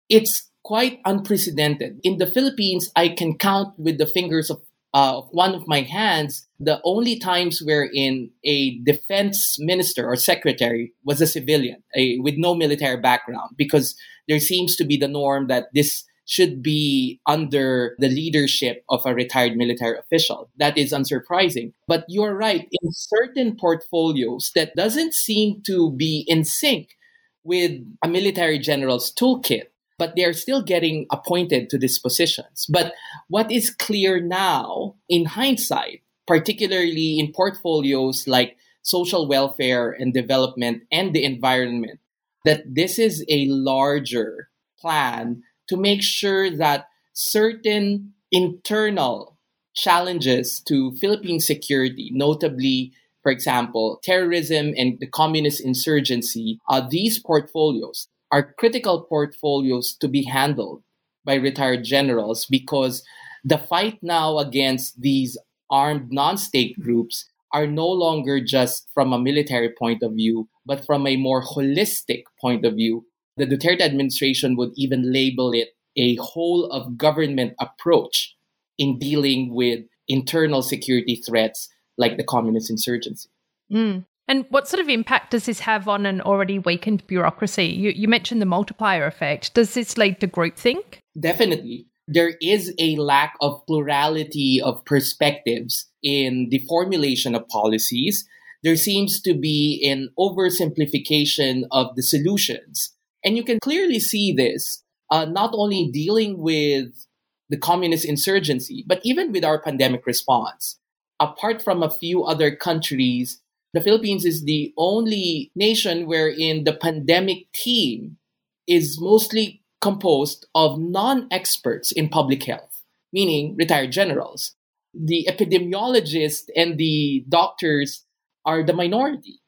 It's 0.09 0.51
quite 0.63 1.01
unprecedented. 1.05 2.01
In 2.05 2.17
the 2.17 2.27
Philippines, 2.27 2.91
I 2.97 3.11
can 3.11 3.37
count 3.37 3.79
with 3.79 3.99
the 3.99 4.07
fingers 4.07 4.49
of 4.49 4.63
uh, 4.95 5.21
one 5.33 5.55
of 5.55 5.67
my 5.67 5.83
hands 5.83 6.49
the 6.59 6.81
only 6.85 7.19
times 7.19 7.61
wherein 7.63 8.31
a 8.45 8.79
defense 8.79 9.57
minister 9.59 10.07
or 10.07 10.17
secretary 10.17 10.95
was 11.05 11.21
a 11.21 11.27
civilian 11.27 11.83
a, 11.95 12.19
with 12.21 12.37
no 12.39 12.55
military 12.55 12.97
background, 12.97 13.51
because 13.59 13.95
there 14.27 14.41
seems 14.41 14.75
to 14.77 14.85
be 14.85 14.97
the 14.97 15.09
norm 15.09 15.49
that 15.49 15.67
this 15.75 16.05
should 16.27 16.63
be 16.63 17.21
under 17.27 17.95
the 17.99 18.09
leadership 18.09 18.85
of 18.89 19.05
a 19.05 19.15
retired 19.15 19.57
military 19.57 19.99
official. 19.99 20.51
That 20.57 20.79
is 20.79 20.93
unsurprising. 20.93 21.73
But 21.87 22.05
you're 22.09 22.35
right, 22.35 22.67
in 22.71 22.93
certain 22.93 23.57
portfolios 23.57 24.51
that 24.55 24.75
doesn't 24.75 25.15
seem 25.15 25.63
to 25.67 25.91
be 25.93 26.25
in 26.27 26.45
sync 26.45 26.97
with 27.43 27.73
a 28.03 28.09
military 28.09 28.59
general's 28.59 29.13
toolkit, 29.13 29.65
but 29.99 30.15
they're 30.17 30.33
still 30.33 30.63
getting 30.63 31.07
appointed 31.11 31.69
to 31.71 31.79
these 31.79 31.99
positions. 31.99 32.67
But 32.69 32.95
what 33.29 33.53
is 33.53 33.71
clear 33.71 34.21
now 34.21 34.97
in 35.09 35.27
hindsight, 35.27 36.03
particularly 36.27 37.19
in 37.19 37.33
portfolios 37.33 38.27
like 38.27 38.57
social 38.83 39.29
welfare 39.29 39.91
and 39.91 40.13
development 40.15 40.85
and 40.91 41.15
the 41.15 41.25
environment, 41.25 42.01
that 42.47 42.63
this 42.67 42.99
is 42.99 43.25
a 43.29 43.47
larger 43.47 44.49
plan 44.79 45.43
to 45.69 45.77
make 45.77 46.03
sure 46.03 46.51
that 46.51 46.87
certain 47.13 48.13
internal 48.31 49.39
challenges 49.75 50.61
to 50.61 50.93
Philippine 50.97 51.41
security, 51.41 52.11
notably, 52.13 52.93
for 53.23 53.33
example, 53.33 54.01
terrorism 54.03 54.75
and 54.77 54.99
the 55.01 55.07
communist 55.07 55.65
insurgency, 55.65 56.59
uh, 56.69 56.83
these 56.89 57.19
portfolios 57.19 58.09
are 58.31 58.55
critical 58.59 59.03
portfolios 59.03 59.97
to 59.97 60.09
be 60.09 60.25
handled 60.25 60.83
by 61.25 61.35
retired 61.35 61.85
generals 61.85 62.47
because 62.47 63.03
the 63.45 63.59
fight 63.59 63.99
now 64.03 64.39
against 64.39 65.01
these 65.01 65.37
armed 65.71 66.13
non 66.13 66.37
state 66.37 66.79
groups 66.81 67.29
are 67.53 67.67
no 67.67 67.87
longer 67.87 68.41
just 68.41 68.89
from 68.93 69.13
a 69.13 69.19
military 69.19 69.73
point 69.79 70.03
of 70.03 70.13
view, 70.13 70.49
but 70.67 70.85
from 70.85 71.07
a 71.07 71.17
more 71.17 71.43
holistic 71.43 72.25
point 72.41 72.65
of 72.65 72.75
view 72.75 73.07
the 73.37 73.47
Duterte 73.47 73.81
administration 73.81 74.57
would 74.57 74.73
even 74.77 75.13
label 75.13 75.53
it 75.53 75.69
a 75.97 76.17
whole 76.17 76.67
of 76.67 76.97
government 76.97 77.55
approach 77.61 78.35
in 78.79 78.99
dealing 78.99 79.55
with 79.55 79.81
internal 80.09 80.63
security 80.63 81.17
threats 81.17 81.69
like 81.97 82.17
the 82.17 82.25
communist 82.25 82.71
insurgency. 82.71 83.29
Mm. 83.73 84.05
And 84.27 84.47
what 84.49 84.67
sort 84.69 84.81
of 84.81 84.89
impact 84.89 85.33
does 85.33 85.47
this 85.47 85.61
have 85.61 85.87
on 85.87 86.07
an 86.07 86.21
already 86.21 86.59
weakened 86.59 87.07
bureaucracy? 87.07 87.67
You, 87.67 87.91
you 87.91 88.09
mentioned 88.09 88.41
the 88.41 88.47
multiplier 88.47 89.07
effect. 89.07 89.55
Does 89.55 89.75
this 89.75 89.99
lead 89.99 90.21
to 90.21 90.29
groupthink? 90.29 90.99
Definitely. 91.19 91.87
There 92.09 92.35
is 92.41 92.75
a 92.79 92.97
lack 92.97 93.35
of 93.41 93.65
plurality 93.67 94.61
of 94.63 94.85
perspectives 94.85 95.87
in 96.03 96.49
the 96.51 96.59
formulation 96.69 97.35
of 97.35 97.49
policies. 97.49 98.27
There 98.63 98.77
seems 98.77 99.21
to 99.23 99.35
be 99.35 99.87
an 99.87 100.09
oversimplification 100.19 101.65
of 101.71 101.95
the 101.97 102.03
solutions 102.03 102.94
and 103.25 103.37
you 103.37 103.43
can 103.43 103.59
clearly 103.61 103.99
see 103.99 104.33
this 104.33 104.83
uh, 105.11 105.25
not 105.25 105.51
only 105.55 105.91
dealing 105.91 106.39
with 106.39 107.07
the 107.49 107.57
communist 107.57 108.05
insurgency, 108.05 108.85
but 108.87 109.01
even 109.05 109.33
with 109.33 109.45
our 109.45 109.61
pandemic 109.61 110.07
response. 110.07 110.79
Apart 111.21 111.63
from 111.63 111.83
a 111.83 111.91
few 111.91 112.25
other 112.25 112.55
countries, 112.55 113.41
the 113.73 113.81
Philippines 113.81 114.25
is 114.25 114.45
the 114.45 114.73
only 114.77 115.51
nation 115.55 116.07
wherein 116.07 116.65
the 116.65 116.73
pandemic 116.73 117.51
team 117.53 118.19
is 118.67 119.01
mostly 119.01 119.63
composed 119.81 120.47
of 120.55 120.79
non 120.79 121.29
experts 121.31 121.93
in 121.93 122.09
public 122.09 122.45
health, 122.45 122.83
meaning 123.13 123.55
retired 123.57 123.93
generals. 123.93 124.55
The 124.95 125.27
epidemiologists 125.29 126.49
and 126.57 126.79
the 126.79 127.25
doctors 127.29 128.05
are 128.45 128.63
the 128.63 128.73
minority 128.73 129.41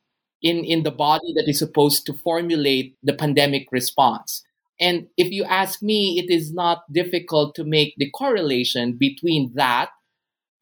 in, 0.47 0.65
in 0.65 0.85
the 0.85 0.93
body 0.93 1.33
that 1.35 1.49
is 1.49 1.59
supposed 1.59 2.07
to 2.07 2.15
formulate 2.15 2.97
the 3.03 3.13
pandemic 3.13 3.67
response. 3.73 4.45
And 4.79 5.09
if 5.17 5.33
you 5.33 5.43
ask 5.43 5.83
me, 5.83 6.23
it 6.23 6.33
is 6.33 6.53
not 6.53 6.85
difficult 6.93 7.57
to 7.57 7.65
make 7.65 7.95
the 7.97 8.11
correlation 8.11 8.97
between 8.97 9.51
that 9.57 9.91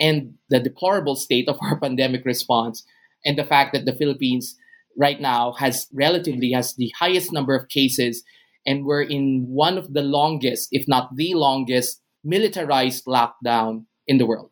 and 0.01 0.35
the 0.49 0.59
deplorable 0.59 1.17
state 1.17 1.51
of 1.51 1.59
our 1.63 1.79
pandemic 1.79 2.25
response 2.25 2.83
and 3.27 3.37
the 3.37 3.45
fact 3.45 3.75
that 3.75 3.85
the 3.85 3.93
Philippines 3.93 4.57
right 4.97 5.21
now 5.21 5.53
has 5.53 5.87
relatively 5.93 6.53
has 6.53 6.75
the 6.77 6.91
highest 6.99 7.31
number 7.31 7.55
of 7.55 7.69
cases 7.69 8.25
and 8.67 8.87
we're 8.87 9.03
in 9.03 9.45
one 9.49 9.77
of 9.77 9.93
the 9.93 10.01
longest, 10.01 10.71
if 10.73 10.89
not 10.89 11.15
the 11.15 11.35
longest, 11.35 12.01
militarized 12.25 13.05
lockdown 13.05 13.85
in 14.07 14.17
the 14.17 14.25
world. 14.25 14.51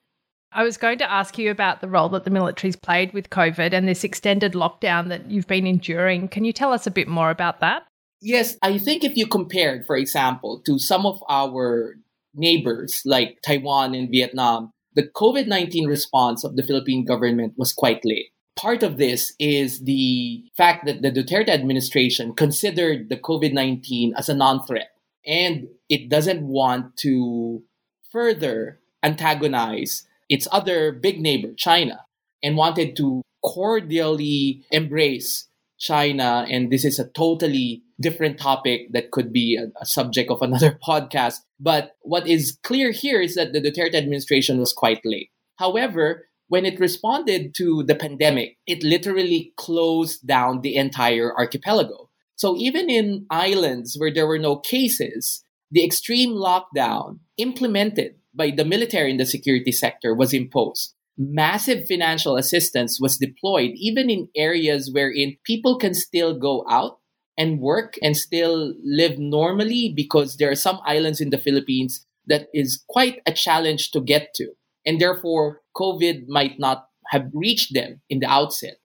I 0.55 0.65
was 0.65 0.77
going 0.77 0.99
to 0.99 1.11
ask 1.11 1.39
you 1.39 1.51
about 1.51 1.81
the 1.81 1.89
role 1.89 2.09
that 2.11 2.25
the 2.25 2.31
military's 2.31 2.77
played 2.77 3.13
with 3.13 3.31
COVID 3.31 3.73
and 3.73 3.89
this 3.89 4.05
extended 4.05 4.53
lockdown 4.53 5.09
that 5.09 5.31
you've 5.31 5.47
been 5.47 5.67
enduring. 5.67 6.29
Can 6.29 6.45
you 6.45 6.53
tell 6.53 6.73
us 6.73 6.87
a 6.87 6.91
bit 6.91 7.09
more 7.09 7.31
about 7.31 7.61
that? 7.61 7.85
Yes, 8.21 8.57
I 8.63 8.79
think 8.79 9.03
if 9.03 9.17
you 9.17 9.27
compared, 9.27 9.87
for 9.87 9.97
example, 9.97 10.63
to 10.67 10.79
some 10.79 11.07
of 11.07 11.23
our 11.29 11.95
neighbors 12.35 13.03
like 13.05 13.39
Taiwan 13.45 13.95
and 13.95 14.11
Vietnam, 14.11 14.71
the 14.95 15.05
COVID 15.05 15.47
19 15.47 15.89
response 15.89 16.45
of 16.45 16.57
the 16.57 16.63
Philippine 16.63 17.05
government 17.05 17.55
was 17.57 17.73
quite 17.73 18.05
late. 18.05 18.27
Part 18.55 18.83
of 18.83 18.99
this 18.99 19.33
is 19.39 19.81
the 19.81 20.45
fact 20.57 20.85
that 20.87 21.01
the 21.01 21.11
Duterte 21.11 21.49
administration 21.49 22.35
considered 22.35 23.09
the 23.09 23.17
COVID 23.17 23.53
19 23.53 24.15
as 24.17 24.29
a 24.29 24.35
non 24.35 24.65
threat 24.67 24.91
and 25.27 25.67
it 25.89 26.09
doesn't 26.09 26.43
want 26.43 26.97
to 26.99 27.63
further 28.11 28.81
antagonize 29.03 30.07
its 30.33 30.49
other 30.51 30.93
big 30.93 31.21
neighbor, 31.21 31.53
China, 31.59 32.07
and 32.43 32.57
wanted 32.57 32.97
to 32.97 33.21
cordially 33.45 34.65
embrace 34.71 35.47
China. 35.79 36.47
And 36.49 36.73
this 36.73 36.87
is 36.87 36.99
a 36.99 37.09
totally 37.11 37.83
different 38.01 38.39
topic 38.39 38.91
that 38.93 39.11
could 39.11 39.31
be 39.31 39.57
a, 39.57 39.67
a, 39.79 39.85
subject 39.85 40.31
of 40.31 40.41
another 40.41 40.79
podcast. 40.89 41.41
But 41.61 41.97
what 42.01 42.27
is 42.27 42.59
clear 42.63 42.93
here 42.93 43.21
is 43.21 43.35
that 43.35 43.53
the 43.53 43.61
Duterte 43.61 43.95
administration 43.95 44.59
was 44.59 44.73
quite 44.73 45.03
late. 45.05 45.29
However, 45.57 46.29
when 46.49 46.65
it 46.65 46.81
responded 46.81 47.55
to 47.57 47.83
the 47.83 47.95
pandemic, 47.95 48.57
it 48.67 48.83
literally 48.83 49.53
closed 49.59 50.27
down 50.27 50.63
the 50.63 50.77
entire 50.77 51.37
archipelago. 51.37 52.09
So 52.37 52.57
even 52.57 52.89
in 52.89 53.27
islands 53.29 53.97
where 53.99 54.13
there 54.13 54.27
were 54.27 54.39
no 54.39 54.57
cases, 54.57 55.45
the 55.71 55.85
extreme 55.85 56.31
lockdown 56.31 57.19
implemented 57.37 58.15
by 58.35 58.51
the 58.51 58.65
military 58.65 59.11
in 59.11 59.17
the 59.17 59.27
security 59.27 59.73
sector 59.73 60.15
was 60.15 60.33
imposed. 60.33 60.95
Massive 61.19 61.87
financial 61.87 62.37
assistance 62.37 62.99
was 63.01 63.19
deployed 63.19 63.73
even 63.75 64.09
in 64.09 64.29
areas 64.35 64.91
wherein 64.93 65.37
people 65.45 65.79
can 65.79 65.95
still 65.95 66.39
go 66.39 66.65
out 66.69 66.99
and 67.37 67.61
work 67.61 67.95
and 68.03 68.17
still 68.17 68.75
live 68.83 69.19
normally 69.19 69.93
because 69.95 70.37
there 70.37 70.51
are 70.51 70.57
some 70.57 70.81
islands 70.85 71.21
in 71.21 71.31
the 71.31 71.39
Philippines 71.39 72.07
that 72.27 72.47
is 72.55 72.83
quite 72.89 73.21
a 73.27 73.33
challenge 73.33 73.91
to 73.91 74.01
get 74.01 74.29
to. 74.35 74.49
And 74.87 75.01
therefore, 75.01 75.61
COVID 75.77 76.29
might 76.29 76.59
not 76.59 76.87
have 77.09 77.31
reached 77.35 77.75
them 77.75 78.01
in 78.09 78.21
the 78.21 78.29
outset. 78.29 78.77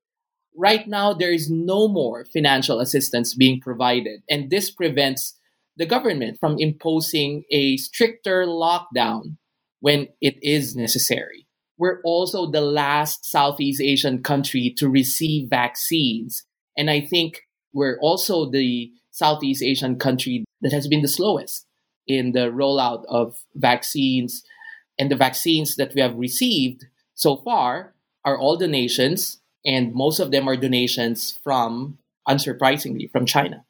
Right 0.56 0.88
now, 0.88 1.14
there 1.14 1.32
is 1.32 1.50
no 1.50 1.88
more 1.88 2.26
financial 2.26 2.80
assistance 2.80 3.36
being 3.36 3.62
provided, 3.62 4.22
and 4.30 4.50
this 4.50 4.72
prevents 4.72 5.37
the 5.78 5.86
government 5.86 6.38
from 6.40 6.58
imposing 6.58 7.44
a 7.52 7.78
stricter 7.78 8.46
lockdown 8.46 9.38
when 9.80 10.08
it 10.22 10.36
is 10.42 10.76
necessary. 10.76 11.48
We're 11.78 12.02
also 12.04 12.50
the 12.50 12.62
last 12.62 13.26
Southeast 13.26 13.80
Asian 13.82 14.24
country 14.24 14.74
to 14.78 14.90
receive 14.90 15.50
vaccines. 15.50 16.44
And 16.76 16.90
I 16.90 17.02
think 17.02 17.42
we're 17.74 18.00
also 18.02 18.50
the 18.50 18.92
Southeast 19.12 19.62
Asian 19.62 19.98
country 20.00 20.46
that 20.62 20.74
has 20.74 20.88
been 20.88 21.04
the 21.04 21.08
slowest 21.08 21.68
in 22.08 22.32
the 22.32 22.50
rollout 22.52 23.04
of 23.08 23.38
vaccines. 23.54 24.44
And 24.98 25.12
the 25.12 25.16
vaccines 25.16 25.76
that 25.76 25.94
we 25.94 26.02
have 26.02 26.16
received 26.16 26.86
so 27.14 27.38
far 27.38 27.94
are 28.26 28.38
all 28.38 28.58
donations, 28.58 29.40
and 29.64 29.94
most 29.94 30.20
of 30.20 30.32
them 30.32 30.50
are 30.50 30.58
donations 30.58 31.38
from, 31.44 32.00
unsurprisingly, 32.28 33.10
from 33.12 33.26
China. 33.26 33.64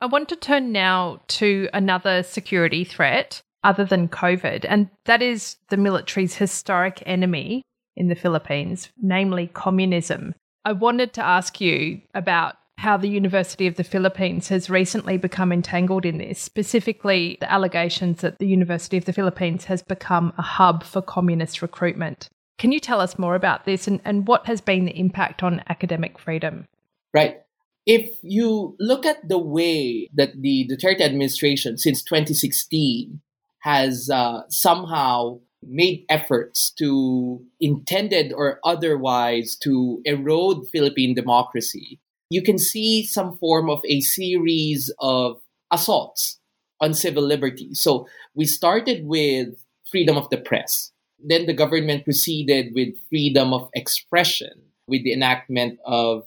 I 0.00 0.06
want 0.06 0.28
to 0.28 0.36
turn 0.36 0.70
now 0.72 1.20
to 1.28 1.68
another 1.72 2.22
security 2.22 2.84
threat 2.84 3.42
other 3.64 3.84
than 3.84 4.08
COVID, 4.08 4.64
and 4.68 4.88
that 5.06 5.22
is 5.22 5.56
the 5.68 5.76
military's 5.76 6.36
historic 6.36 7.02
enemy 7.04 7.62
in 7.96 8.08
the 8.08 8.14
Philippines, 8.14 8.90
namely 9.02 9.48
communism. 9.48 10.34
I 10.64 10.72
wanted 10.72 11.12
to 11.14 11.24
ask 11.24 11.60
you 11.60 12.00
about 12.14 12.54
how 12.78 12.96
the 12.96 13.08
University 13.08 13.66
of 13.66 13.74
the 13.74 13.82
Philippines 13.82 14.48
has 14.48 14.70
recently 14.70 15.16
become 15.16 15.52
entangled 15.52 16.06
in 16.06 16.18
this, 16.18 16.38
specifically 16.38 17.36
the 17.40 17.50
allegations 17.50 18.20
that 18.20 18.38
the 18.38 18.46
University 18.46 18.96
of 18.96 19.04
the 19.04 19.12
Philippines 19.12 19.64
has 19.64 19.82
become 19.82 20.32
a 20.38 20.42
hub 20.42 20.84
for 20.84 21.02
communist 21.02 21.60
recruitment. 21.60 22.28
Can 22.56 22.70
you 22.70 22.78
tell 22.78 23.00
us 23.00 23.18
more 23.18 23.34
about 23.34 23.64
this 23.64 23.88
and, 23.88 24.00
and 24.04 24.28
what 24.28 24.46
has 24.46 24.60
been 24.60 24.84
the 24.84 24.96
impact 24.96 25.42
on 25.42 25.62
academic 25.68 26.20
freedom? 26.20 26.66
Right. 27.12 27.42
If 27.88 28.18
you 28.22 28.76
look 28.78 29.06
at 29.06 29.26
the 29.26 29.38
way 29.38 30.10
that 30.12 30.42
the 30.42 30.68
Duterte 30.70 31.00
administration 31.00 31.78
since 31.78 32.02
2016 32.02 33.22
has 33.60 34.10
uh, 34.12 34.42
somehow 34.50 35.40
made 35.62 36.04
efforts 36.10 36.70
to 36.72 37.42
intended 37.60 38.34
or 38.34 38.60
otherwise 38.62 39.56
to 39.62 40.02
erode 40.04 40.68
Philippine 40.70 41.14
democracy, 41.14 41.98
you 42.28 42.42
can 42.42 42.58
see 42.58 43.06
some 43.06 43.38
form 43.38 43.70
of 43.70 43.80
a 43.88 44.02
series 44.02 44.92
of 44.98 45.40
assaults 45.70 46.38
on 46.82 46.92
civil 46.92 47.22
liberties. 47.22 47.80
So 47.80 48.06
we 48.34 48.44
started 48.44 49.06
with 49.06 49.48
freedom 49.90 50.18
of 50.18 50.28
the 50.28 50.36
press. 50.36 50.92
Then 51.18 51.46
the 51.46 51.54
government 51.54 52.04
proceeded 52.04 52.74
with 52.74 52.90
freedom 53.08 53.54
of 53.54 53.70
expression 53.74 54.52
with 54.86 55.04
the 55.04 55.14
enactment 55.14 55.78
of, 55.86 56.24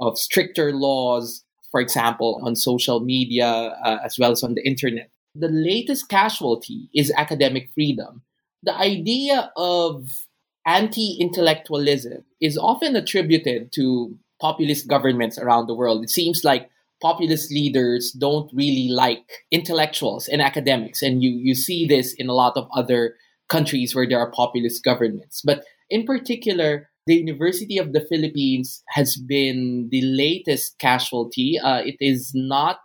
of 0.00 0.18
stricter 0.18 0.72
laws, 0.72 1.44
for 1.70 1.80
example, 1.80 2.40
on 2.42 2.56
social 2.56 3.00
media 3.00 3.46
uh, 3.46 3.98
as 4.04 4.18
well 4.18 4.32
as 4.32 4.42
on 4.42 4.54
the 4.54 4.66
internet. 4.66 5.10
The 5.34 5.48
latest 5.48 6.08
casualty 6.08 6.88
is 6.94 7.12
academic 7.16 7.70
freedom. 7.74 8.22
The 8.62 8.74
idea 8.74 9.52
of 9.56 10.26
anti 10.66 11.18
intellectualism 11.20 12.24
is 12.40 12.56
often 12.56 12.96
attributed 12.96 13.72
to 13.72 14.16
populist 14.40 14.88
governments 14.88 15.38
around 15.38 15.66
the 15.66 15.74
world. 15.74 16.04
It 16.04 16.10
seems 16.10 16.44
like 16.44 16.70
populist 17.02 17.50
leaders 17.50 18.12
don't 18.12 18.50
really 18.54 18.88
like 18.88 19.44
intellectuals 19.50 20.28
and 20.28 20.40
academics. 20.40 21.02
And 21.02 21.22
you, 21.22 21.30
you 21.30 21.54
see 21.54 21.86
this 21.86 22.14
in 22.14 22.28
a 22.28 22.32
lot 22.32 22.56
of 22.56 22.68
other 22.74 23.16
countries 23.48 23.94
where 23.94 24.08
there 24.08 24.18
are 24.18 24.30
populist 24.30 24.82
governments. 24.82 25.42
But 25.44 25.64
in 25.90 26.04
particular, 26.04 26.88
the 27.06 27.16
University 27.16 27.78
of 27.78 27.92
the 27.92 28.04
Philippines 28.08 28.82
has 28.88 29.16
been 29.16 29.88
the 29.90 30.02
latest 30.02 30.78
casualty. 30.78 31.58
Uh, 31.62 31.82
it 31.84 31.96
is 32.00 32.32
not 32.34 32.78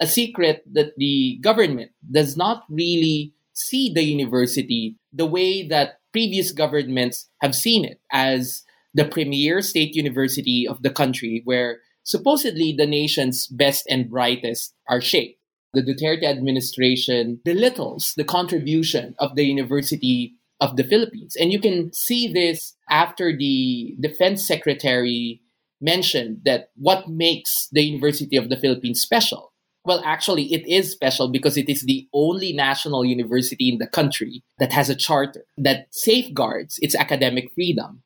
a 0.00 0.06
secret 0.06 0.64
that 0.72 0.92
the 0.96 1.38
government 1.42 1.92
does 2.10 2.36
not 2.36 2.64
really 2.68 3.34
see 3.52 3.92
the 3.92 4.02
university 4.02 4.96
the 5.12 5.26
way 5.26 5.66
that 5.66 6.00
previous 6.12 6.52
governments 6.52 7.28
have 7.42 7.54
seen 7.54 7.84
it 7.84 8.00
as 8.10 8.62
the 8.94 9.04
premier 9.04 9.60
state 9.60 9.94
university 9.94 10.66
of 10.66 10.82
the 10.82 10.90
country 10.90 11.42
where 11.44 11.78
supposedly 12.02 12.74
the 12.76 12.86
nation's 12.86 13.46
best 13.48 13.84
and 13.88 14.10
brightest 14.10 14.74
are 14.88 15.00
shaped. 15.00 15.38
The 15.72 15.82
Duterte 15.82 16.24
administration 16.24 17.40
belittles 17.44 18.14
the 18.16 18.24
contribution 18.24 19.14
of 19.20 19.36
the 19.36 19.44
University 19.44 20.34
of 20.60 20.76
the 20.76 20.84
Philippines. 20.84 21.36
And 21.38 21.52
you 21.52 21.60
can 21.60 21.92
see 21.92 22.30
this 22.32 22.74
after 22.88 23.36
the 23.36 23.96
defense 24.00 24.46
secretary 24.46 25.42
mentioned 25.80 26.42
that 26.44 26.68
what 26.76 27.08
makes 27.08 27.68
the 27.72 27.82
University 27.82 28.36
of 28.36 28.50
the 28.50 28.56
Philippines 28.56 29.00
special. 29.00 29.52
Well, 29.84 30.02
actually, 30.04 30.52
it 30.52 30.66
is 30.68 30.92
special 30.92 31.30
because 31.30 31.56
it 31.56 31.70
is 31.70 31.82
the 31.82 32.06
only 32.12 32.52
national 32.52 33.04
university 33.04 33.70
in 33.70 33.78
the 33.78 33.86
country 33.86 34.42
that 34.58 34.72
has 34.72 34.90
a 34.90 34.94
charter 34.94 35.44
that 35.56 35.86
safeguards 35.90 36.78
its 36.82 36.94
academic 36.94 37.50
freedom. 37.54 38.02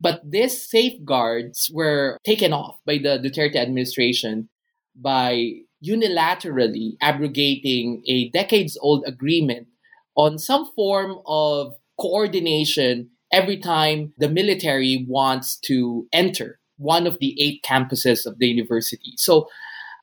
But 0.00 0.20
these 0.24 0.68
safeguards 0.70 1.70
were 1.72 2.18
taken 2.24 2.52
off 2.52 2.78
by 2.86 2.98
the 2.98 3.18
Duterte 3.18 3.56
administration 3.56 4.48
by 4.94 5.62
unilaterally 5.84 6.92
abrogating 7.00 8.02
a 8.06 8.28
decades 8.30 8.78
old 8.80 9.04
agreement 9.06 9.66
on 10.16 10.38
some 10.38 10.70
form 10.76 11.18
of 11.26 11.74
coordination 12.00 13.10
every 13.32 13.58
time 13.58 14.12
the 14.18 14.28
military 14.28 15.04
wants 15.08 15.56
to 15.56 16.06
enter 16.12 16.58
one 16.78 17.06
of 17.06 17.18
the 17.18 17.34
eight 17.40 17.64
campuses 17.64 18.26
of 18.26 18.38
the 18.38 18.46
university. 18.46 19.14
So, 19.16 19.48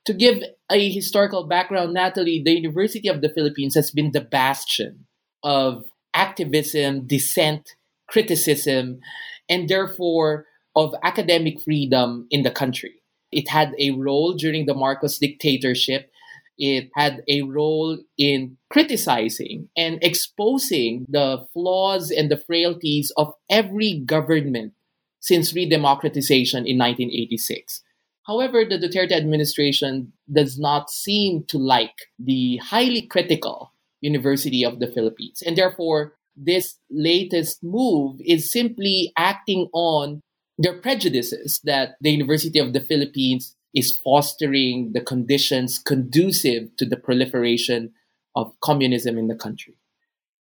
to 0.04 0.12
give 0.12 0.42
a 0.70 0.90
historical 0.90 1.46
background, 1.46 1.94
Natalie, 1.94 2.42
the 2.44 2.52
University 2.52 3.08
of 3.08 3.22
the 3.22 3.30
Philippines 3.30 3.74
has 3.74 3.90
been 3.90 4.12
the 4.12 4.20
bastion 4.20 5.06
of 5.42 5.86
activism, 6.12 7.06
dissent, 7.06 7.70
criticism, 8.06 9.00
and 9.48 9.68
therefore 9.68 10.46
of 10.76 10.94
academic 11.02 11.62
freedom 11.62 12.26
in 12.30 12.42
the 12.42 12.50
country. 12.50 12.94
It 13.32 13.48
had 13.48 13.74
a 13.78 13.90
role 13.92 14.34
during 14.34 14.66
the 14.66 14.74
Marcos 14.74 15.18
dictatorship. 15.18 16.10
It 16.58 16.90
had 16.94 17.22
a 17.28 17.42
role 17.42 17.98
in 18.16 18.56
criticizing 18.70 19.68
and 19.76 19.98
exposing 20.02 21.06
the 21.08 21.46
flaws 21.52 22.10
and 22.10 22.30
the 22.30 22.36
frailties 22.36 23.10
of 23.16 23.34
every 23.50 23.98
government 23.98 24.72
since 25.20 25.52
redemocratization 25.52 26.66
in 26.66 26.78
1986. 26.78 27.82
However, 28.26 28.64
the 28.64 28.78
Duterte 28.78 29.12
administration 29.12 30.12
does 30.32 30.58
not 30.58 30.90
seem 30.90 31.44
to 31.48 31.58
like 31.58 32.08
the 32.18 32.58
highly 32.58 33.02
critical 33.02 33.72
University 34.00 34.64
of 34.64 34.80
the 34.80 34.86
Philippines. 34.86 35.42
And 35.44 35.56
therefore, 35.56 36.14
this 36.36 36.78
latest 36.90 37.62
move 37.62 38.20
is 38.24 38.50
simply 38.50 39.12
acting 39.16 39.68
on 39.72 40.20
their 40.58 40.78
prejudices 40.80 41.60
that 41.64 41.96
the 42.00 42.10
University 42.10 42.58
of 42.58 42.72
the 42.72 42.80
Philippines 42.80 43.56
is 43.74 43.96
fostering 43.98 44.92
the 44.92 45.00
conditions 45.00 45.78
conducive 45.78 46.76
to 46.76 46.86
the 46.86 46.96
proliferation 46.96 47.92
of 48.36 48.58
communism 48.60 49.18
in 49.18 49.28
the 49.28 49.34
country. 49.34 49.74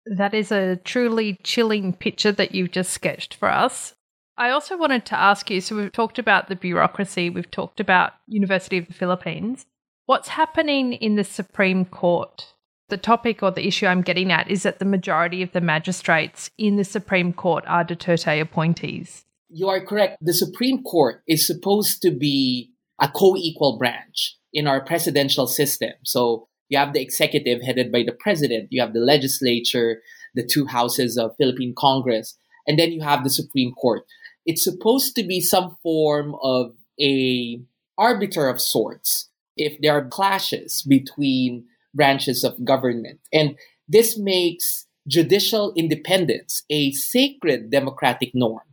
That 0.06 0.34
is 0.34 0.52
a 0.52 0.78
truly 0.78 1.40
chilling 1.44 1.94
picture 1.94 2.32
that 2.34 2.54
you've 2.54 2.72
just 2.72 2.92
sketched 2.92 3.36
for 3.36 3.50
us. 3.50 3.96
I 4.38 4.50
also 4.50 4.78
wanted 4.78 5.06
to 5.06 5.20
ask 5.20 5.50
you 5.50 5.62
so 5.62 5.76
we've 5.76 5.92
talked 5.92 6.20
about 6.20 6.50
the 6.50 6.56
bureaucracy, 6.56 7.30
we've 7.30 7.52
talked 7.52 7.80
about 7.80 8.14
University 8.28 8.78
of 8.78 8.88
the 8.88 8.94
Philippines. 8.94 9.66
What's 10.06 10.30
happening 10.30 10.94
in 10.94 11.16
the 11.16 11.24
Supreme 11.24 11.86
Court? 11.86 12.54
The 12.90 12.98
topic 12.98 13.42
or 13.42 13.52
the 13.52 13.66
issue 13.66 13.86
I'm 13.86 14.02
getting 14.02 14.32
at 14.32 14.50
is 14.50 14.64
that 14.64 14.80
the 14.80 14.86
majority 14.86 15.42
of 15.42 15.54
the 15.54 15.62
magistrates 15.62 16.52
in 16.58 16.76
the 16.76 16.84
Supreme 16.84 17.32
Court 17.32 17.64
are 17.68 17.86
Duterte 17.86 18.42
appointees. 18.42 19.24
You 19.50 19.70
are 19.70 19.86
correct. 19.86 20.18
The 20.20 20.34
Supreme 20.34 20.84
Court 20.84 21.22
is 21.28 21.48
supposed 21.48 22.02
to 22.02 22.12
be 22.12 22.73
a 23.01 23.10
co 23.10 23.36
equal 23.36 23.77
branch 23.77 24.38
in 24.53 24.67
our 24.67 24.84
presidential 24.84 25.47
system. 25.47 25.93
So 26.03 26.47
you 26.69 26.77
have 26.77 26.93
the 26.93 27.01
executive 27.01 27.62
headed 27.62 27.91
by 27.91 28.03
the 28.03 28.17
president, 28.19 28.69
you 28.71 28.82
have 28.82 28.93
the 28.93 28.99
legislature, 28.99 30.01
the 30.34 30.45
two 30.45 30.65
houses 30.65 31.17
of 31.17 31.36
Philippine 31.38 31.73
Congress, 31.77 32.38
and 32.67 32.79
then 32.79 32.91
you 32.91 33.01
have 33.01 33.23
the 33.23 33.29
Supreme 33.29 33.73
Court. 33.73 34.03
It's 34.45 34.63
supposed 34.63 35.15
to 35.15 35.23
be 35.23 35.39
some 35.41 35.77
form 35.84 36.36
of 36.41 36.73
a 36.99 37.62
arbiter 37.97 38.47
of 38.47 38.60
sorts 38.60 39.29
if 39.56 39.79
there 39.82 39.93
are 39.93 40.08
clashes 40.08 40.84
between 40.84 41.65
branches 41.93 42.43
of 42.43 42.65
government. 42.65 43.19
And 43.32 43.56
this 43.88 44.17
makes 44.17 44.88
judicial 45.08 45.73
independence 45.75 46.63
a 46.69 46.91
sacred 46.91 47.69
democratic 47.69 48.32
norm 48.34 48.63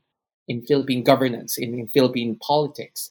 in 0.49 0.63
Philippine 0.63 1.03
governance, 1.03 1.59
in, 1.59 1.75
in 1.75 1.87
Philippine 1.89 2.37
politics. 2.41 3.11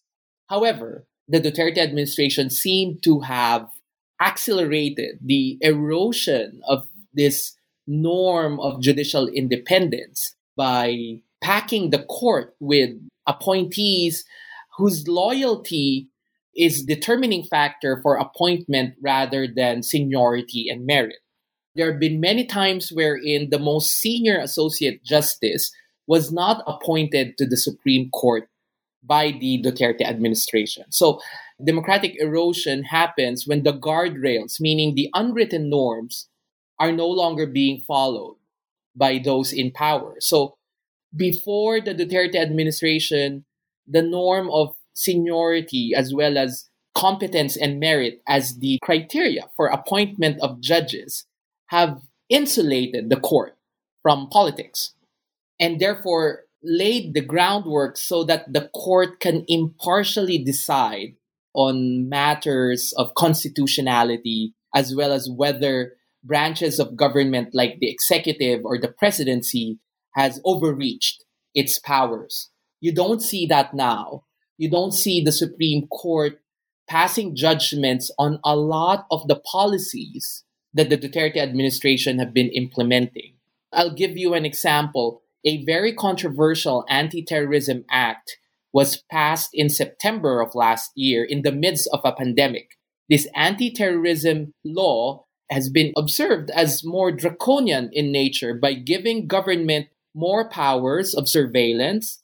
However, 0.49 1.05
the 1.27 1.39
Duterte 1.39 1.77
administration 1.77 2.49
seemed 2.49 3.03
to 3.03 3.19
have 3.21 3.69
accelerated 4.19 5.19
the 5.23 5.57
erosion 5.61 6.61
of 6.67 6.87
this 7.13 7.55
norm 7.87 8.59
of 8.59 8.81
judicial 8.81 9.27
independence 9.27 10.35
by 10.57 11.21
packing 11.41 11.89
the 11.89 12.03
court 12.03 12.55
with 12.59 12.89
appointees 13.27 14.25
whose 14.77 15.07
loyalty 15.07 16.09
is 16.55 16.83
determining 16.83 17.43
factor 17.43 17.99
for 18.01 18.15
appointment 18.15 18.95
rather 19.01 19.47
than 19.47 19.83
seniority 19.83 20.67
and 20.69 20.85
merit. 20.85 21.17
There 21.75 21.91
have 21.91 21.99
been 21.99 22.19
many 22.19 22.45
times 22.45 22.91
wherein 22.91 23.49
the 23.49 23.59
most 23.59 23.91
senior 23.91 24.37
associate 24.39 25.03
justice 25.03 25.71
was 26.07 26.31
not 26.31 26.63
appointed 26.65 27.37
to 27.37 27.45
the 27.45 27.55
Supreme 27.55 28.09
Court 28.09 28.48
by 29.03 29.31
the 29.31 29.61
Duterte 29.63 30.01
administration. 30.01 30.85
So, 30.89 31.21
democratic 31.63 32.15
erosion 32.19 32.83
happens 32.83 33.47
when 33.47 33.63
the 33.63 33.73
guardrails, 33.73 34.59
meaning 34.59 34.95
the 34.95 35.09
unwritten 35.13 35.69
norms, 35.69 36.27
are 36.79 36.91
no 36.91 37.07
longer 37.07 37.45
being 37.45 37.81
followed 37.87 38.37
by 38.95 39.19
those 39.23 39.53
in 39.53 39.71
power. 39.71 40.15
So, 40.19 40.55
before 41.15 41.81
the 41.81 41.95
Duterte 41.95 42.35
administration, 42.35 43.45
the 43.87 44.01
norm 44.01 44.49
of 44.51 44.75
seniority 44.93 45.93
as 45.95 46.13
well 46.13 46.37
as 46.37 46.69
competence 46.95 47.55
and 47.55 47.79
merit 47.79 48.21
as 48.27 48.59
the 48.59 48.77
criteria 48.83 49.49
for 49.55 49.67
appointment 49.67 50.39
of 50.41 50.59
judges 50.59 51.25
have 51.67 52.01
insulated 52.29 53.09
the 53.09 53.19
court 53.19 53.55
from 54.01 54.27
politics. 54.29 54.93
And 55.59 55.79
therefore, 55.79 56.45
laid 56.63 57.13
the 57.13 57.21
groundwork 57.21 57.97
so 57.97 58.23
that 58.23 58.51
the 58.51 58.69
court 58.69 59.19
can 59.19 59.45
impartially 59.47 60.37
decide 60.37 61.15
on 61.53 62.07
matters 62.09 62.93
of 62.97 63.13
constitutionality 63.15 64.53
as 64.75 64.93
well 64.95 65.11
as 65.11 65.29
whether 65.29 65.93
branches 66.23 66.79
of 66.79 66.97
government 66.97 67.49
like 67.53 67.79
the 67.79 67.89
executive 67.89 68.61
or 68.65 68.77
the 68.77 68.87
presidency 68.87 69.79
has 70.15 70.39
overreached 70.45 71.23
its 71.55 71.79
powers. 71.79 72.49
You 72.81 72.93
don't 72.93 73.21
see 73.21 73.45
that 73.47 73.73
now. 73.73 74.25
You 74.57 74.69
don't 74.69 74.93
see 74.93 75.23
the 75.23 75.31
Supreme 75.31 75.87
Court 75.87 76.39
passing 76.87 77.35
judgments 77.35 78.11
on 78.17 78.39
a 78.43 78.55
lot 78.55 79.05
of 79.11 79.27
the 79.27 79.39
policies 79.39 80.43
that 80.73 80.89
the 80.89 80.97
Duterte 80.97 81.37
administration 81.37 82.19
have 82.19 82.33
been 82.33 82.49
implementing. 82.49 83.35
I'll 83.71 83.93
give 83.93 84.17
you 84.17 84.33
an 84.33 84.45
example. 84.45 85.21
A 85.45 85.63
very 85.65 85.93
controversial 85.93 86.85
anti 86.89 87.23
terrorism 87.23 87.85
act 87.89 88.37
was 88.73 89.03
passed 89.09 89.49
in 89.53 89.69
September 89.69 90.41
of 90.41 90.55
last 90.55 90.91
year 90.95 91.23
in 91.23 91.41
the 91.41 91.51
midst 91.51 91.89
of 91.93 92.01
a 92.03 92.11
pandemic. 92.11 92.77
This 93.09 93.27
anti 93.35 93.71
terrorism 93.71 94.53
law 94.63 95.25
has 95.49 95.69
been 95.69 95.93
observed 95.97 96.51
as 96.51 96.83
more 96.83 97.11
draconian 97.11 97.89
in 97.91 98.11
nature 98.11 98.53
by 98.53 98.73
giving 98.73 99.27
government 99.27 99.87
more 100.13 100.49
powers 100.49 101.15
of 101.15 101.29
surveillance, 101.29 102.21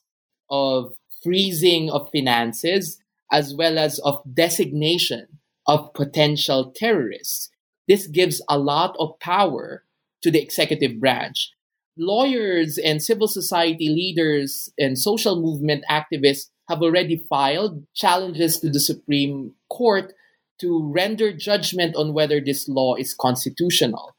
of 0.48 0.94
freezing 1.22 1.90
of 1.90 2.08
finances, 2.12 3.00
as 3.32 3.54
well 3.54 3.78
as 3.78 3.98
of 4.00 4.22
designation 4.32 5.26
of 5.66 5.92
potential 5.94 6.72
terrorists. 6.76 7.50
This 7.88 8.06
gives 8.06 8.42
a 8.48 8.58
lot 8.58 8.94
of 8.98 9.18
power 9.18 9.84
to 10.22 10.30
the 10.30 10.40
executive 10.40 11.00
branch. 11.00 11.50
Lawyers 11.98 12.78
and 12.78 13.02
civil 13.02 13.26
society 13.26 13.88
leaders 13.88 14.70
and 14.78 14.98
social 14.98 15.40
movement 15.40 15.84
activists 15.90 16.50
have 16.68 16.82
already 16.82 17.24
filed 17.28 17.86
challenges 17.94 18.60
to 18.60 18.68
the 18.68 18.80
Supreme 18.80 19.54
Court 19.70 20.12
to 20.60 20.90
render 20.92 21.32
judgment 21.32 21.96
on 21.96 22.12
whether 22.12 22.40
this 22.40 22.68
law 22.68 22.94
is 22.96 23.14
constitutional. 23.14 24.14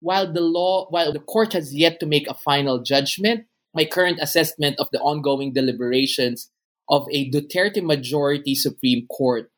While 0.00 0.32
the 0.32 0.40
law, 0.40 0.86
while 0.90 1.12
the 1.12 1.20
court 1.20 1.52
has 1.52 1.74
yet 1.74 2.00
to 2.00 2.06
make 2.06 2.28
a 2.28 2.34
final 2.34 2.82
judgment, 2.82 3.46
my 3.74 3.84
current 3.84 4.18
assessment 4.20 4.76
of 4.78 4.88
the 4.92 5.00
ongoing 5.00 5.52
deliberations 5.52 6.50
of 6.88 7.06
a 7.10 7.30
Duterte 7.30 7.82
majority 7.82 8.54
Supreme 8.54 9.06
Court 9.06 9.50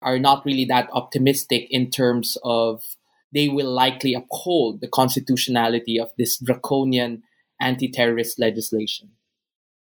are 0.00 0.18
not 0.18 0.46
really 0.46 0.64
that 0.66 0.88
optimistic 0.92 1.66
in 1.70 1.90
terms 1.90 2.38
of 2.42 2.82
they 3.32 3.48
will 3.48 3.70
likely 3.70 4.14
uphold 4.14 4.80
the 4.80 4.88
constitutionality 4.88 5.98
of 5.98 6.10
this 6.18 6.38
draconian 6.38 7.22
anti 7.60 7.88
terrorist 7.88 8.38
legislation. 8.38 9.10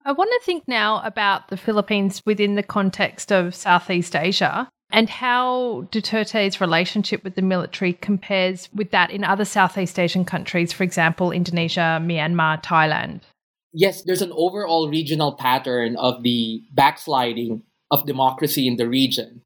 I 0.05 0.12
want 0.12 0.31
to 0.31 0.46
think 0.46 0.68
now 0.68 1.03
about 1.05 1.49
the 1.49 1.57
Philippines 1.57 2.22
within 2.25 2.55
the 2.55 2.62
context 2.62 3.33
of 3.33 3.55
Southeast 3.55 4.14
Asia 4.14 4.68
and 4.90 5.11
how 5.11 5.88
Duterte's 5.90 6.61
relationship 6.61 7.25
with 7.25 7.35
the 7.35 7.42
military 7.42 7.92
compares 7.92 8.68
with 8.72 8.92
that 8.92 9.11
in 9.11 9.25
other 9.25 9.44
Southeast 9.44 9.99
Asian 9.99 10.25
countries, 10.25 10.72
for 10.72 10.85
example, 10.85 11.33
Indonesia, 11.33 11.99
Myanmar, 12.01 12.62
Thailand. 12.62 13.22
Yes, 13.72 14.03
there's 14.03 14.22
an 14.22 14.33
overall 14.33 14.88
regional 14.88 15.33
pattern 15.33 15.96
of 15.96 16.22
the 16.22 16.62
backsliding 16.72 17.62
of 17.90 18.07
democracy 18.07 18.66
in 18.68 18.77
the 18.77 18.88
region. 18.88 19.42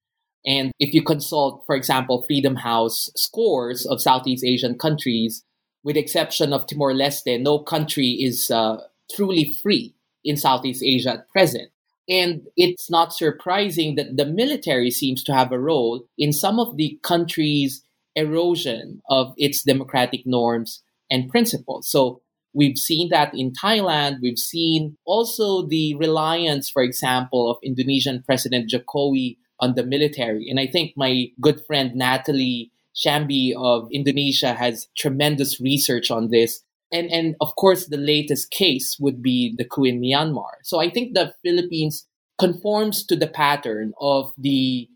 And 0.47 0.73
if 0.79 0.95
you 0.95 1.03
consult, 1.03 1.65
for 1.67 1.77
example, 1.77 2.25
Freedom 2.27 2.57
House 2.57 3.11
scores 3.17 3.85
of 3.87 4.01
Southeast 4.01 4.45
Asian 4.45 4.79
countries, 4.79 5.45
with 5.83 5.97
exception 5.97 6.53
of 6.53 6.67
Timor 6.67 6.93
Leste, 6.93 7.41
no 7.41 7.59
country 7.59 8.11
is 8.11 8.51
uh, 8.51 8.79
truly 9.15 9.57
free 9.63 9.95
in 10.25 10.37
Southeast 10.37 10.83
Asia 10.83 11.15
at 11.15 11.29
present. 11.29 11.71
And 12.09 12.43
it's 12.57 12.91
not 12.91 13.13
surprising 13.13 13.95
that 13.95 14.17
the 14.17 14.27
military 14.27 14.91
seems 14.91 15.23
to 15.25 15.35
have 15.35 15.53
a 15.53 15.61
role 15.61 16.05
in 16.19 16.33
some 16.33 16.59
of 16.59 16.77
the 16.77 16.99
country's 17.03 17.85
erosion 18.17 19.01
of 19.09 19.33
its 19.37 19.63
democratic 19.63 20.27
norms 20.27 20.83
and 21.11 21.31
principles. 21.31 21.89
So 21.89 22.23
we've 22.53 22.79
seen 22.79 23.11
that 23.11 23.33
in 23.35 23.53
Thailand. 23.53 24.17
We've 24.23 24.39
seen 24.39 24.97
also 25.05 25.67
the 25.67 25.95
reliance, 25.95 26.69
for 26.69 26.83
example, 26.83 27.51
of 27.51 27.59
Indonesian 27.63 28.23
President 28.25 28.71
Jokowi 28.71 29.37
on 29.61 29.75
the 29.75 29.85
military. 29.85 30.49
And 30.49 30.59
I 30.59 30.67
think 30.67 30.93
my 30.97 31.27
good 31.41 31.65
friend 31.67 31.95
Natalie 31.95 32.73
Sambhi 32.95 33.53
of 33.57 33.89
Indonesia 33.93 34.55
has 34.55 34.89
tremendous 34.97 35.61
research 35.61 36.11
on 36.11 36.31
this 36.31 36.63
and 36.93 37.11
and 37.11 37.37
of 37.41 37.55
course 37.57 37.87
the 37.87 37.97
latest 37.97 38.51
case 38.51 38.97
would 38.99 39.23
be 39.23 39.55
the 39.57 39.65
coup 39.65 39.85
in 39.85 40.01
Myanmar. 40.01 40.59
So 40.63 40.81
I 40.81 40.91
think 40.91 41.15
the 41.15 41.35
Philippines 41.43 42.07
conforms 42.39 43.05
to 43.07 43.17
the 43.17 43.29
pattern 43.29 43.93
of 44.01 44.33
the 44.37 44.89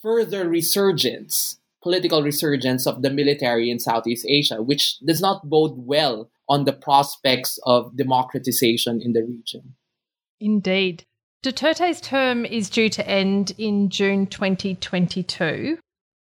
further 0.00 0.48
resurgence, 0.48 1.58
political 1.82 2.22
resurgence 2.22 2.86
of 2.86 3.02
the 3.02 3.10
military 3.10 3.70
in 3.70 3.78
Southeast 3.78 4.24
Asia, 4.28 4.62
which 4.62 4.98
does 5.00 5.20
not 5.20 5.48
bode 5.48 5.74
well 5.76 6.30
on 6.48 6.64
the 6.64 6.72
prospects 6.72 7.58
of 7.64 7.96
democratization 7.96 9.00
in 9.02 9.12
the 9.12 9.22
region. 9.22 9.74
Indeed. 10.40 11.04
Duterte's 11.42 12.00
term 12.00 12.44
is 12.44 12.70
due 12.70 12.88
to 12.90 13.08
end 13.08 13.52
in 13.58 13.88
June 13.88 14.28
2022. 14.28 15.76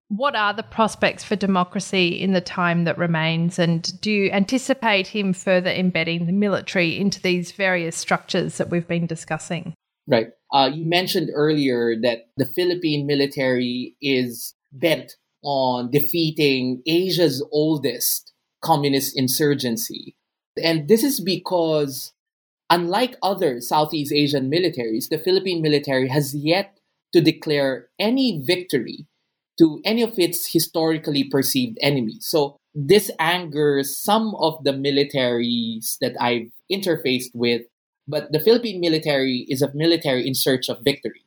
What 0.08 0.36
are 0.36 0.52
the 0.52 0.62
prospects 0.62 1.24
for 1.24 1.34
democracy 1.34 2.08
in 2.08 2.32
the 2.32 2.42
time 2.42 2.84
that 2.84 2.98
remains? 2.98 3.58
And 3.58 3.98
do 4.02 4.10
you 4.10 4.30
anticipate 4.30 5.06
him 5.06 5.32
further 5.32 5.70
embedding 5.70 6.26
the 6.26 6.32
military 6.32 6.98
into 6.98 7.22
these 7.22 7.52
various 7.52 7.96
structures 7.96 8.58
that 8.58 8.68
we've 8.68 8.86
been 8.86 9.06
discussing? 9.06 9.72
Right. 10.06 10.28
Uh, 10.52 10.70
you 10.74 10.84
mentioned 10.84 11.30
earlier 11.34 11.94
that 12.02 12.28
the 12.36 12.46
Philippine 12.54 13.06
military 13.06 13.96
is 14.02 14.54
bent 14.72 15.12
on 15.42 15.90
defeating 15.90 16.82
Asia's 16.86 17.42
oldest 17.50 18.34
communist 18.62 19.18
insurgency. 19.18 20.16
And 20.62 20.86
this 20.86 21.02
is 21.02 21.20
because, 21.20 22.12
unlike 22.70 23.16
other 23.22 23.60
Southeast 23.60 24.12
Asian 24.12 24.50
militaries, 24.50 25.08
the 25.08 25.18
Philippine 25.18 25.62
military 25.62 26.08
has 26.08 26.34
yet 26.34 26.78
to 27.12 27.20
declare 27.20 27.88
any 27.98 28.42
victory 28.44 29.06
to 29.58 29.80
any 29.84 30.02
of 30.02 30.18
its 30.18 30.52
historically 30.52 31.24
perceived 31.24 31.78
enemies. 31.80 32.26
So 32.28 32.56
this 32.74 33.10
angers 33.18 33.98
some 33.98 34.34
of 34.36 34.62
the 34.62 34.72
militaries 34.72 35.96
that 36.00 36.14
I've 36.20 36.52
interfaced 36.70 37.34
with, 37.34 37.62
but 38.06 38.30
the 38.30 38.40
Philippine 38.40 38.80
military 38.80 39.46
is 39.48 39.62
a 39.62 39.74
military 39.74 40.26
in 40.26 40.34
search 40.34 40.68
of 40.68 40.84
victory. 40.84 41.24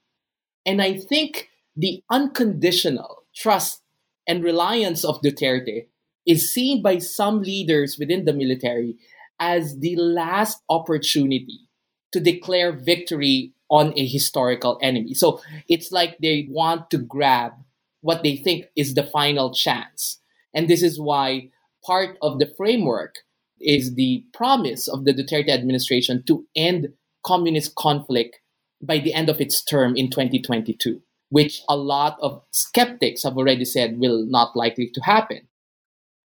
And 0.66 0.82
I 0.82 0.98
think 0.98 1.50
the 1.76 2.04
unconditional 2.10 3.24
trust 3.36 3.82
and 4.28 4.44
reliance 4.44 5.04
of 5.04 5.22
Duterte 5.22 5.88
is 6.26 6.52
seen 6.52 6.82
by 6.82 7.00
some 7.00 7.42
leaders 7.42 7.98
within 8.00 8.26
the 8.26 8.34
military 8.34 8.96
as 9.42 9.80
the 9.80 9.96
last 9.98 10.62
opportunity 10.70 11.68
to 12.14 12.20
declare 12.20 12.72
victory 12.72 13.54
on 13.70 13.92
a 13.98 14.06
historical 14.06 14.78
enemy. 14.82 15.14
So 15.16 15.42
it's 15.68 15.92
like 15.92 16.18
they 16.22 16.48
want 16.50 16.92
to 16.92 17.00
grab 17.00 17.54
what 18.02 18.22
they 18.24 18.36
think 18.36 18.66
is 18.76 18.94
the 18.94 19.04
final 19.04 19.54
chance. 19.54 20.20
And 20.54 20.68
this 20.68 20.84
is 20.84 21.00
why 21.00 21.50
part 21.84 22.18
of 22.22 22.38
the 22.38 22.54
framework 22.56 23.16
is 23.60 23.96
the 23.96 24.26
promise 24.34 24.88
of 24.88 25.06
the 25.06 25.14
Duterte 25.14 25.50
administration 25.50 26.24
to 26.28 26.46
end 26.56 26.90
communist 27.26 27.76
conflict 27.76 28.40
by 28.82 29.00
the 29.00 29.14
end 29.14 29.30
of 29.30 29.42
its 29.42 29.64
term 29.64 29.96
in 29.96 30.10
2022, 30.10 31.02
which 31.30 31.62
a 31.70 31.78
lot 31.78 32.18
of 32.22 32.44
skeptics 32.52 33.24
have 33.24 33.38
already 33.38 33.66
said 33.66 34.00
will 34.00 34.26
not 34.26 34.56
likely 34.56 34.90
to 34.94 35.02
happen. 35.02 35.48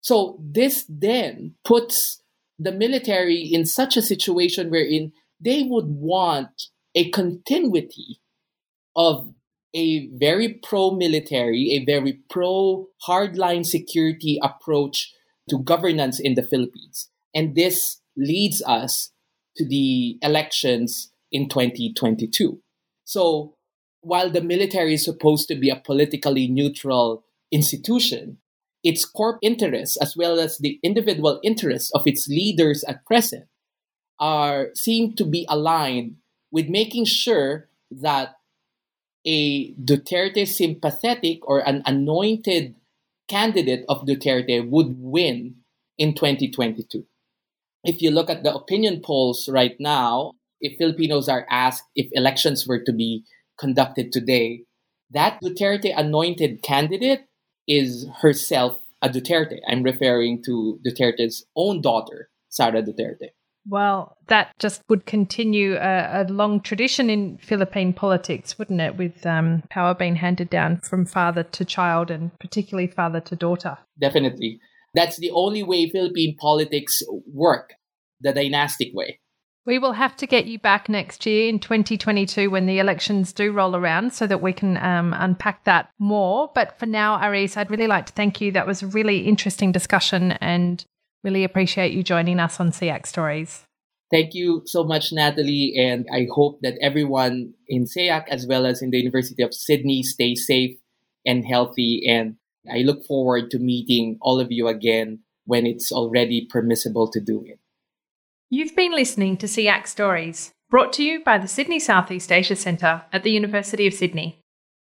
So 0.02 0.40
this 0.42 0.86
then 0.88 1.56
puts 1.64 2.21
the 2.62 2.72
military 2.72 3.40
in 3.40 3.66
such 3.66 3.98
a 3.98 4.02
situation 4.02 4.70
wherein 4.70 5.12
they 5.40 5.64
would 5.64 5.88
want 5.88 6.68
a 6.94 7.10
continuity 7.10 8.22
of 8.96 9.34
a 9.74 10.08
very 10.10 10.60
pro 10.62 10.92
military, 10.92 11.72
a 11.72 11.86
very 11.86 12.20
pro 12.30 12.88
hardline 13.08 13.66
security 13.66 14.38
approach 14.44 15.12
to 15.50 15.58
governance 15.58 16.20
in 16.20 16.36
the 16.36 16.44
Philippines. 16.44 17.10
And 17.34 17.56
this 17.56 18.02
leads 18.16 18.62
us 18.62 19.12
to 19.56 19.66
the 19.66 20.20
elections 20.22 21.12
in 21.32 21.50
2022. 21.50 22.62
So 23.06 23.56
while 24.02 24.30
the 24.30 24.42
military 24.42 24.96
is 24.96 25.06
supposed 25.06 25.48
to 25.48 25.56
be 25.56 25.70
a 25.70 25.78
politically 25.78 26.48
neutral 26.48 27.24
institution, 27.52 28.38
its 28.84 29.06
corp 29.06 29.38
interests 29.42 29.98
as 29.98 30.16
well 30.18 30.40
as 30.40 30.58
the 30.58 30.80
individual 30.84 31.40
interests 31.44 31.92
of 31.94 32.08
its 32.08 32.28
leaders 32.28 32.84
at 32.86 33.06
present 33.06 33.46
are 34.20 34.70
seem 34.74 35.14
to 35.14 35.26
be 35.26 35.46
aligned 35.50 36.16
with 36.52 36.68
making 36.68 37.06
sure 37.06 37.70
that 37.90 38.36
a 39.26 39.74
Duterte 39.74 40.48
sympathetic 40.48 41.48
or 41.48 41.60
an 41.60 41.84
anointed 41.86 42.76
candidate 43.28 43.86
of 43.88 44.06
Duterte 44.06 44.68
would 44.70 44.96
win 44.98 45.56
in 45.98 46.14
2022. 46.14 47.06
If 47.84 48.02
you 48.02 48.12
look 48.12 48.30
at 48.30 48.44
the 48.44 48.54
opinion 48.54 49.02
polls 49.02 49.50
right 49.50 49.76
now, 49.80 50.34
if 50.60 50.78
Filipinos 50.78 51.30
are 51.30 51.48
asked 51.50 51.84
if 51.96 52.08
elections 52.14 52.68
were 52.68 52.84
to 52.84 52.94
be 52.94 53.24
conducted 53.58 54.12
today, 54.12 54.64
that 55.12 55.40
Duterte 55.42 55.94
anointed 55.96 56.62
candidate 56.62 57.26
is 57.68 58.08
herself 58.22 58.80
a 59.02 59.10
Duterte. 59.10 59.60
I'm 59.68 59.84
referring 59.84 60.44
to 60.44 60.80
Duterte's 60.86 61.46
own 61.56 61.82
daughter, 61.82 62.30
Sara 62.50 62.82
Duterte. 62.84 63.30
Well, 63.68 64.18
that 64.28 64.54
just 64.58 64.82
would 64.90 65.06
continue 65.06 65.76
a, 65.76 66.24
a 66.24 66.32
long 66.32 66.62
tradition 66.62 67.10
in 67.10 67.38
Philippine 67.38 67.94
politics, 67.94 68.58
wouldn't 68.58 68.82
it? 68.82 68.98
With 68.98 69.26
um, 69.26 69.64
power 69.70 69.94
being 69.94 70.16
handed 70.16 70.50
down 70.50 70.78
from 70.78 71.06
father 71.06 71.44
to 71.44 71.66
child 71.66 72.10
and 72.10 72.38
particularly 72.40 72.88
father 72.88 73.20
to 73.22 73.36
daughter. 73.36 73.78
Definitely. 74.00 74.60
That's 74.96 75.18
the 75.18 75.32
only 75.32 75.64
way 75.64 75.90
Philippine 75.90 76.36
politics 76.38 77.02
work, 77.32 77.74
the 78.20 78.34
dynastic 78.34 78.90
way. 78.94 79.20
We 79.66 79.78
will 79.78 79.94
have 79.94 80.16
to 80.18 80.26
get 80.26 80.46
you 80.46 80.58
back 80.58 80.90
next 80.90 81.26
year 81.28 81.48
in 81.48 81.60
2022 81.60 82.50
when 82.50 82.66
the 82.66 82.80
elections 82.80 83.32
do 83.32 83.52
roll 83.52 83.76
around 83.76 84.12
so 84.12 84.26
that 84.26 84.42
we 84.42 84.54
can 84.54 84.78
um, 84.78 85.14
unpack 85.16 85.66
that 85.66 85.92
more. 86.00 86.52
But 86.56 86.80
for 86.80 86.88
now, 86.88 87.24
Aris, 87.24 87.58
I'd 87.58 87.70
really 87.70 87.86
like 87.86 88.08
to 88.08 88.14
thank 88.14 88.42
you. 88.42 88.52
That 88.52 88.66
was 88.66 88.82
a 88.82 88.88
really 88.88 89.28
interesting 89.28 89.72
discussion 89.72 90.32
and 90.34 90.84
really 91.24 91.44
appreciate 91.44 91.94
you 91.94 92.02
joining 92.02 92.40
us 92.40 92.60
on 92.60 92.72
SEAC 92.72 93.06
Stories. 93.06 93.66
Thank 94.10 94.34
you 94.34 94.64
so 94.66 94.84
much, 94.84 95.14
Natalie. 95.14 95.76
And 95.78 96.08
I 96.12 96.28
hope 96.34 96.60
that 96.64 96.78
everyone 96.82 97.54
in 97.68 97.86
SEAC 97.86 98.28
as 98.30 98.48
well 98.48 98.66
as 98.66 98.82
in 98.82 98.90
the 98.90 98.98
University 98.98 99.44
of 99.44 99.54
Sydney 99.54 100.02
stay 100.02 100.34
safe 100.34 100.76
and 101.26 101.46
healthy. 101.46 102.04
And 102.10 102.36
I 102.70 102.80
look 102.80 103.06
forward 103.06 103.52
to 103.52 103.60
meeting 103.60 104.18
all 104.22 104.40
of 104.40 104.52
you 104.52 104.68
again 104.68 105.20
when 105.46 105.68
it's 105.68 105.92
already 105.92 106.48
permissible 106.50 107.10
to 107.12 107.22
do 107.22 107.44
it. 107.46 107.60
You've 108.54 108.76
been 108.76 108.92
listening 108.92 109.38
to 109.38 109.46
SEAC 109.46 109.88
Stories, 109.88 110.52
brought 110.70 110.92
to 110.94 111.04
you 111.06 111.24
by 111.24 111.38
the 111.38 111.48
Sydney 111.48 111.80
Southeast 111.80 112.34
Asia 112.34 112.58
Centre 112.58 113.04
at 113.14 113.24
the 113.24 113.32
University 113.32 113.88
of 113.88 113.94
Sydney. 113.94 114.44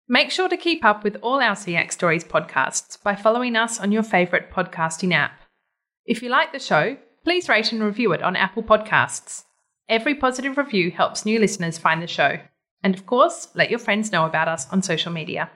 Make 0.09 0.33
sure 0.33 0.48
to 0.48 0.57
keep 0.57 0.85
up 0.85 1.05
with 1.05 1.16
all 1.22 1.40
our 1.40 1.55
SEAC 1.55 1.92
Stories 1.92 2.25
podcasts 2.25 3.01
by 3.01 3.14
following 3.14 3.55
us 3.55 3.79
on 3.79 3.92
your 3.92 4.03
favourite 4.03 4.51
podcasting 4.51 5.14
app. 5.14 5.42
If 6.05 6.25
you 6.25 6.29
like 6.29 6.51
the 6.51 6.59
show, 6.59 6.96
please 7.22 7.48
rate 7.48 7.70
and 7.70 7.85
review 7.85 8.12
it 8.12 8.20
on 8.20 8.35
Apple 8.35 8.64
Podcasts. 8.64 9.44
Every 9.88 10.16
positive 10.16 10.57
review 10.57 10.90
helps 10.90 11.25
new 11.25 11.38
listeners 11.38 11.79
find 11.79 12.03
the 12.03 12.09
show. 12.09 12.40
And 12.83 12.96
of 12.96 13.07
course, 13.07 13.46
let 13.55 13.70
your 13.70 13.79
friends 13.79 14.11
know 14.11 14.27
about 14.27 14.48
us 14.48 14.68
on 14.72 14.83
social 14.83 15.12
media. 15.12 15.53